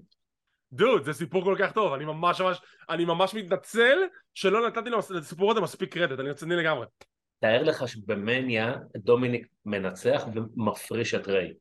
[0.74, 4.00] דוד, זה סיפור כל כך טוב, אני ממש ממש, אני ממש מתנצל
[4.34, 6.86] שלא נתתי לסיפור הזה מספיק קרדיט, אני רציני לגמרי.
[7.42, 11.54] תאר לך שבמניה דומיניק מנצח ומפריש את ריי.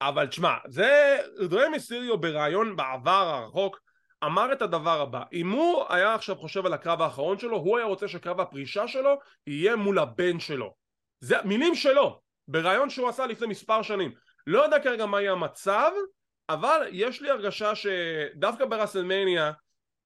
[0.00, 3.80] אבל תשמע, זה דרי מיסטיריו בריאיון בעבר הרחוק
[4.24, 5.22] אמר את הדבר הבא.
[5.32, 9.18] אם הוא היה עכשיו חושב על הקרב האחרון שלו הוא היה רוצה שקרב הפרישה שלו
[9.46, 10.74] יהיה מול הבן שלו.
[11.20, 14.12] זה מילים שלו בריאיון שהוא עשה לפני מספר שנים.
[14.46, 15.90] לא יודע כרגע מה יהיה המצב
[16.48, 19.52] אבל יש לי הרגשה שדווקא ברסלמניה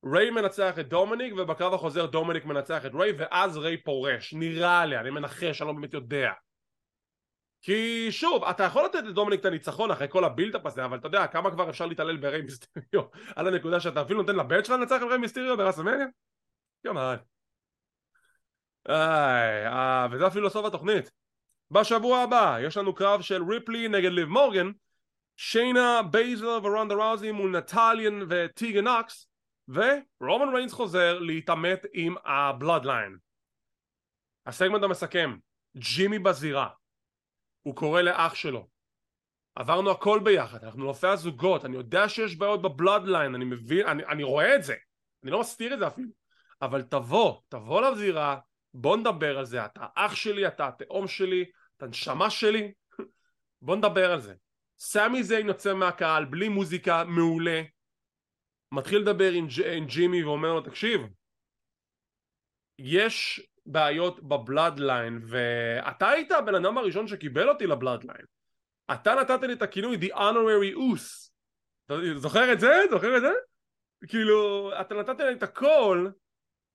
[0.04, 4.34] ריי מנצח את דומיניק ובקרב החוזר דומיניק מנצח את ריי ואז ריי פורש.
[4.34, 6.30] נראה לי אני מנחש אני לא באמת יודע.
[7.62, 11.06] כי שוב אתה יכול לתת לדומיניק את הניצחון אחרי כל ה buildup הזה אבל אתה
[11.06, 13.02] יודע כמה כבר אפשר להתעלל בריי מיסטריו?
[13.36, 16.06] על הנקודה שאתה אפילו נותן לבן שלך לנצח את ריי מיסטריו ברסלמניה?
[16.84, 17.16] יומן
[18.88, 21.10] איי, אה, וזה אפילו סוף התוכנית.
[21.70, 24.70] בשבוע הבא יש לנו קרב של ריפלי נגד ליב מורגן,
[25.36, 29.29] שיינה בייזלר ורונדה ראוזי מול נטליה וטיגן נוקס,
[29.70, 33.16] ורומן ריינס חוזר להתעמת עם ה Bloodline.
[34.46, 35.36] הסגמנט המסכם,
[35.76, 36.68] ג'ימי בזירה.
[37.62, 38.68] הוא קורא לאח שלו.
[39.54, 44.04] עברנו הכל ביחד, אנחנו אלופי הזוגות, אני יודע שיש בעיות ב Bloodline, אני מבין, אני,
[44.04, 44.74] אני רואה את זה,
[45.22, 46.08] אני לא מסתיר את זה אפילו.
[46.62, 48.38] אבל תבוא, תבוא לזירה,
[48.74, 51.44] בוא נדבר על זה, אתה אח שלי, אתה התאום שלי,
[51.76, 52.72] אתה נשמה שלי,
[53.62, 54.34] בוא נדבר על זה.
[54.78, 57.62] סמי זיין יוצא מהקהל בלי מוזיקה, מעולה,
[58.72, 61.00] מתחיל לדבר עם, ג', עם ג'ימי ואומר לו תקשיב
[62.78, 68.24] יש בעיות בבלאדליין ואתה היית הבן אדם הראשון שקיבל אותי לבלאדליין
[68.92, 71.30] אתה נתת לי את הכינוי The Honorary Oos
[72.16, 72.82] זוכר את זה?
[72.90, 73.32] זוכר את זה?
[74.08, 76.08] כאילו אתה נתת לי את הכל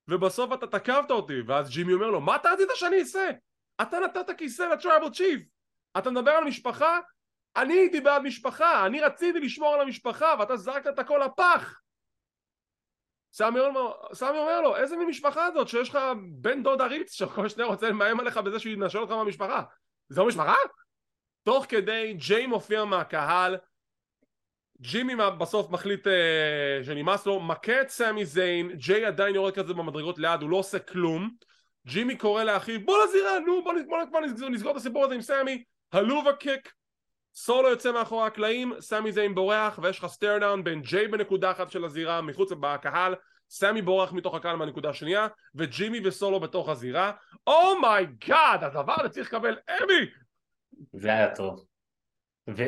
[0.08, 3.30] ובסוף אתה תקפת אותי ואז ג'ימי אומר לו מה אתה רצית שאני אעשה?
[3.82, 5.42] אתה נתת כיסא ל Tribal Chief
[5.98, 7.00] אתה מדבר על משפחה?
[7.56, 11.82] אני הייתי בעד משפחה אני רציתי לשמור על המשפחה ואתה זרקת את הכל לפח
[13.38, 16.00] סמי אומר, סמי אומר לו איזה מין משפחה זאת שיש לך
[16.32, 19.64] בן דוד עריץ שכל שניה רוצה לאיים עליך בזה שהוא ינשל אותך מהמשפחה
[20.10, 20.56] זו משפחה?
[21.44, 23.58] תוך כדי ג'יי מופיע מהקהל
[24.82, 30.20] ג'ימי בסוף מחליט uh, שנמאס לו, מכה את סמי זיין, ג'יי עדיין יורד כזה במדרגות
[30.20, 31.30] ליד, הוא לא עושה כלום
[31.88, 35.22] ג'ימי קורא לאחיו בוא לזירה נו בוא, בוא, בוא נסגור, נסגור את הסיפור הזה עם
[35.22, 36.74] סמי Helluva Kick
[37.36, 41.72] סולו יוצא מאחורי הקלעים, סמי זיין בורח ויש לך stare down בין ג'יי בנקודה אחת
[41.72, 43.16] של הזירה מחוץ בקהל
[43.50, 47.12] סמי בורח מתוך הקהל מהנקודה השנייה וג'ימי וסולו בתוך הזירה.
[47.48, 50.06] oh my god oh הדבר הזה צריך לקבל אמי!
[50.94, 51.66] זה היה טוב.
[52.50, 52.64] ו...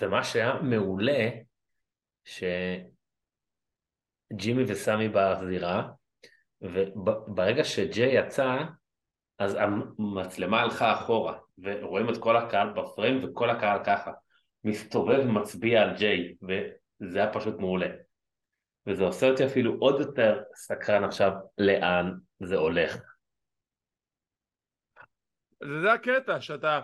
[0.00, 1.28] ומה שהיה מעולה
[2.24, 2.92] שג'ימי
[4.68, 5.88] וסמי בזירה
[6.62, 8.56] וברגע שג'יי יצא
[9.38, 14.10] אז המצלמה הלכה אחורה ורואים את כל הקהל בפריים וכל הקהל ככה
[14.64, 17.88] מסתובב ומצביע על ג'יי וזה היה פשוט מעולה.
[18.86, 22.96] וזה עושה אותי אפילו עוד יותר סקרן עכשיו לאן זה הולך.
[25.82, 26.80] זה הקטע שאתה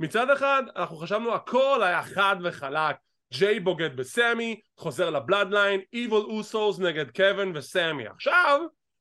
[0.00, 2.96] מצד אחד אנחנו חשבנו הכל היה חד וחלק.
[3.32, 8.06] ג'יי בוגד בסמי חוזר ל Bloodline Evil Usos נגד קווין וסמי.
[8.06, 8.60] עכשיו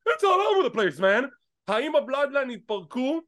[0.09, 1.25] it's all over the place man.
[1.67, 3.21] האם ה Bloodline התפרקו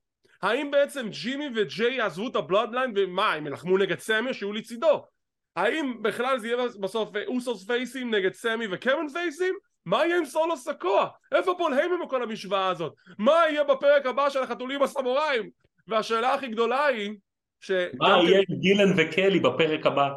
[0.45, 5.05] האם בעצם ג'ימי וג'יי עזבו את ה Bloodline ומה הם ילחמו נגד סמי שהוא לצידו
[5.55, 9.55] האם בכלל זה יהיה בסוף אוסוס פייסים נגד סמי וקווין פייסים?
[9.85, 11.07] מה יהיה עם סולו סקוע?
[11.35, 12.93] איפה פול היימן בכל המשוואה הזאת?
[13.17, 15.49] מה יהיה בפרק הבא של החתולים הסמוראים?
[15.87, 17.11] והשאלה הכי גדולה היא
[17.59, 17.71] ש...
[17.97, 20.09] מה יהיה עם גילן וקלי בפרק הבא?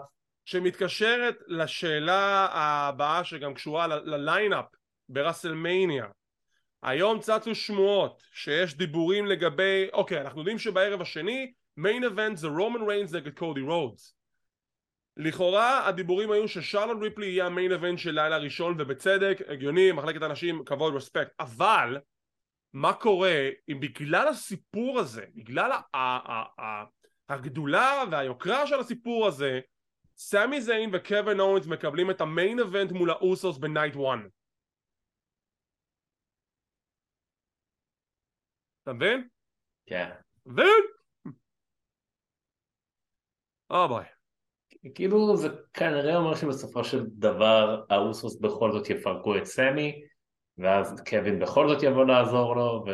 [0.44, 4.64] שמתקשרת לשאלה הבאה שגם קשורה לל lineup
[5.08, 6.04] ברסלמניה
[6.82, 12.88] היום צצו שמועות שיש דיבורים לגבי אוקיי אנחנו יודעים שבערב השני main event זה רומן
[12.88, 14.14] ריינס נגד קודי רודס
[15.16, 20.22] לכאורה הדיבורים היו ששרלוט ריפלי יהיה ה main event של לילה ראשון ובצדק הגיוני מחלקת
[20.22, 21.98] הנשים כבוד respect אבל
[22.72, 25.70] מה קורה אם בגלל הסיפור הזה בגלל
[27.28, 29.60] הגדולה והיוקרה של הסיפור הזה
[30.16, 34.00] סמי זיין וקווין אוונס מקבלים את ה main event מול האוסוס ב night 1
[38.88, 39.28] אתה מבין?
[39.86, 40.10] כן.
[40.46, 40.82] מבין?
[43.70, 44.04] אה ביי.
[44.94, 50.02] כאילו זה כנראה אומר שבסופו של דבר האוסוס בכל זאת יפרקו את סמי
[50.58, 52.90] ואז קווין בכל זאת יבוא לעזור לו ו...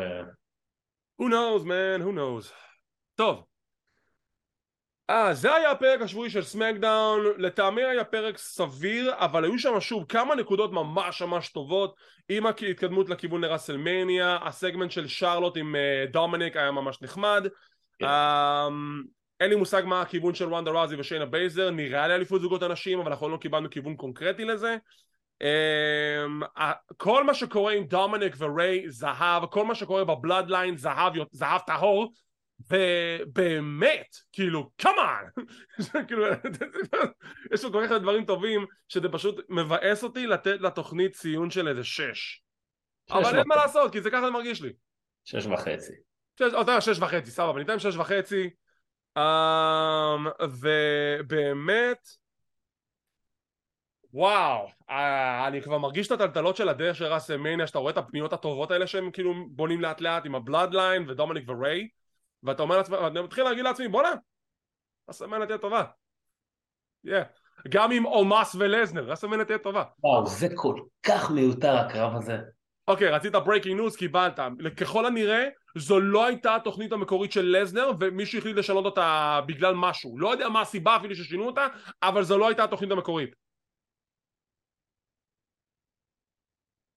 [1.21, 2.53] Who knows man, who knows.
[3.15, 3.45] טוב.
[5.09, 10.05] אה, זה היה הפרק השבועי של סמאקדאון, לטעמי היה פרק סביר, אבל היו שם שוב
[10.09, 11.95] כמה נקודות ממש ממש טובות,
[12.29, 17.49] עם ההתקדמות לכיוון לרסלמניה, הסגמנט של שרלוט עם uh, דומיניק היה ממש נחמד, yeah.
[17.99, 18.05] כן.
[18.05, 19.07] um,
[19.39, 22.99] אין לי מושג מה הכיוון של רונדה ראוזי ושיינה בייזלר, נראה לי אליפות זוגות הנשים,
[22.99, 24.77] אבל אנחנו לא קיבלנו כיוון קונקרטי לזה.
[25.43, 26.45] Um,
[26.97, 32.11] כל מה שקורה עם דומיניק וריי זהב, כל מה שקורה ב Bloodline זהב, זהב טהור,
[32.59, 35.23] ובאמת, כאילו, כמובן,
[36.07, 36.25] כאילו,
[37.53, 41.67] יש לו כל כך הרבה דברים טובים, שזה פשוט מבאס אותי לתת לתוכנית ציון של
[41.67, 42.41] איזה שש.
[43.11, 44.73] אבל אין מה לעשות, כי זה ככה זה מרגיש לי.
[45.23, 45.93] שש וחצי.
[46.39, 48.49] שש, אתה שש וחצי, סבבה, ניתן שש וחצי.
[49.17, 52.07] Um, ובאמת,
[54.13, 54.93] וואו, uh,
[55.47, 58.87] אני כבר מרגיש את הטלטלות של הדרך של ראסלמניה, שאתה רואה את הפניות הטובות האלה
[58.87, 61.87] שהם כאילו בונים לאט לאט עם הבלאדליין ודומיניק וריי.
[62.45, 64.11] ואתה אומר לעצמך, ואני מתחיל להגיד לעצמי בואנה,
[65.07, 65.83] הסמנת תהיה טובה.
[67.07, 67.09] Yeah.
[67.69, 69.83] גם עם עומס ולזנר, הסמנת תהיה טובה.
[70.03, 72.37] וואו, זה כל כך מיותר הקרב הזה.
[72.87, 74.39] אוקיי, רצית breaking news, קיבלת.
[74.77, 80.17] ככל הנראה, זו לא הייתה התוכנית המקורית של לסנר, ומישהו החליט לשנות אותה בגלל משהו.
[80.17, 81.67] לא יודע מה הסיבה אפילו ששינו אותה,
[82.03, 83.35] אבל זו לא הייתה התוכנית המקורית.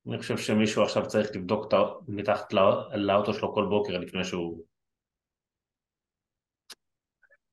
[0.09, 1.75] אני חושב שמישהו עכשיו צריך לבדוק
[2.09, 2.53] מתחת
[2.95, 4.65] לאוטו שלו כל בוקר לפני שהוא...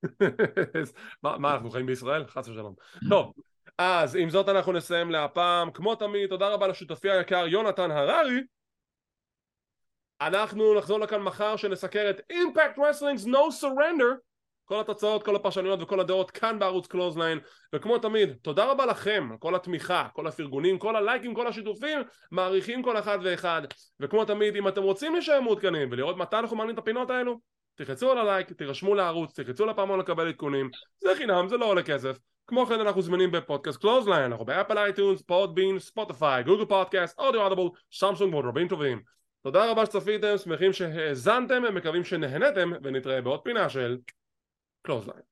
[1.23, 2.27] מה, מה, אנחנו חיים בישראל?
[2.27, 2.75] חס ושלום.
[3.09, 3.33] טוב,
[3.77, 5.71] אז עם זאת אנחנו נסיים להפעם.
[5.71, 8.41] כמו תמיד, תודה רבה לשותפי היקר יונתן הררי.
[10.21, 14.25] אנחנו נחזור לכאן מחר שנסקר את Impact Wrestling's No Surrender
[14.65, 17.39] כל התוצאות, כל הפרשנויות וכל הדעות כאן בערוץ Clothesline
[17.75, 21.99] וכמו תמיד, תודה רבה לכם על כל התמיכה, כל הפרגונים, כל הלייקים, כל השיתופים
[22.31, 23.61] מעריכים כל אחד ואחד
[23.99, 27.39] וכמו תמיד, אם אתם רוצים להישאר מעודכנים ולראות מתי אנחנו מעלים את הפינות האלו
[27.75, 30.69] תחצו על הלייק, תירשמו לערוץ, תחצו לפעמון לקבל עדכונים.
[30.99, 32.17] זה חינם, זה לא עולה כסף.
[32.47, 37.69] כמו כן אנחנו זמינים בפודקאסט Clothesline, אנחנו באפל אייטיונס, פודבין, ספוטיפיי, גוגל פודקאסט, אודיו אדבול,
[37.93, 39.01] סמסונג ועוד רבים טובים.
[39.43, 43.97] תודה רבה שצפיתם, שמחים שהאזנתם, מקווים שנהנתם ונתראה בעוד פינה של
[44.87, 45.25] Clothesline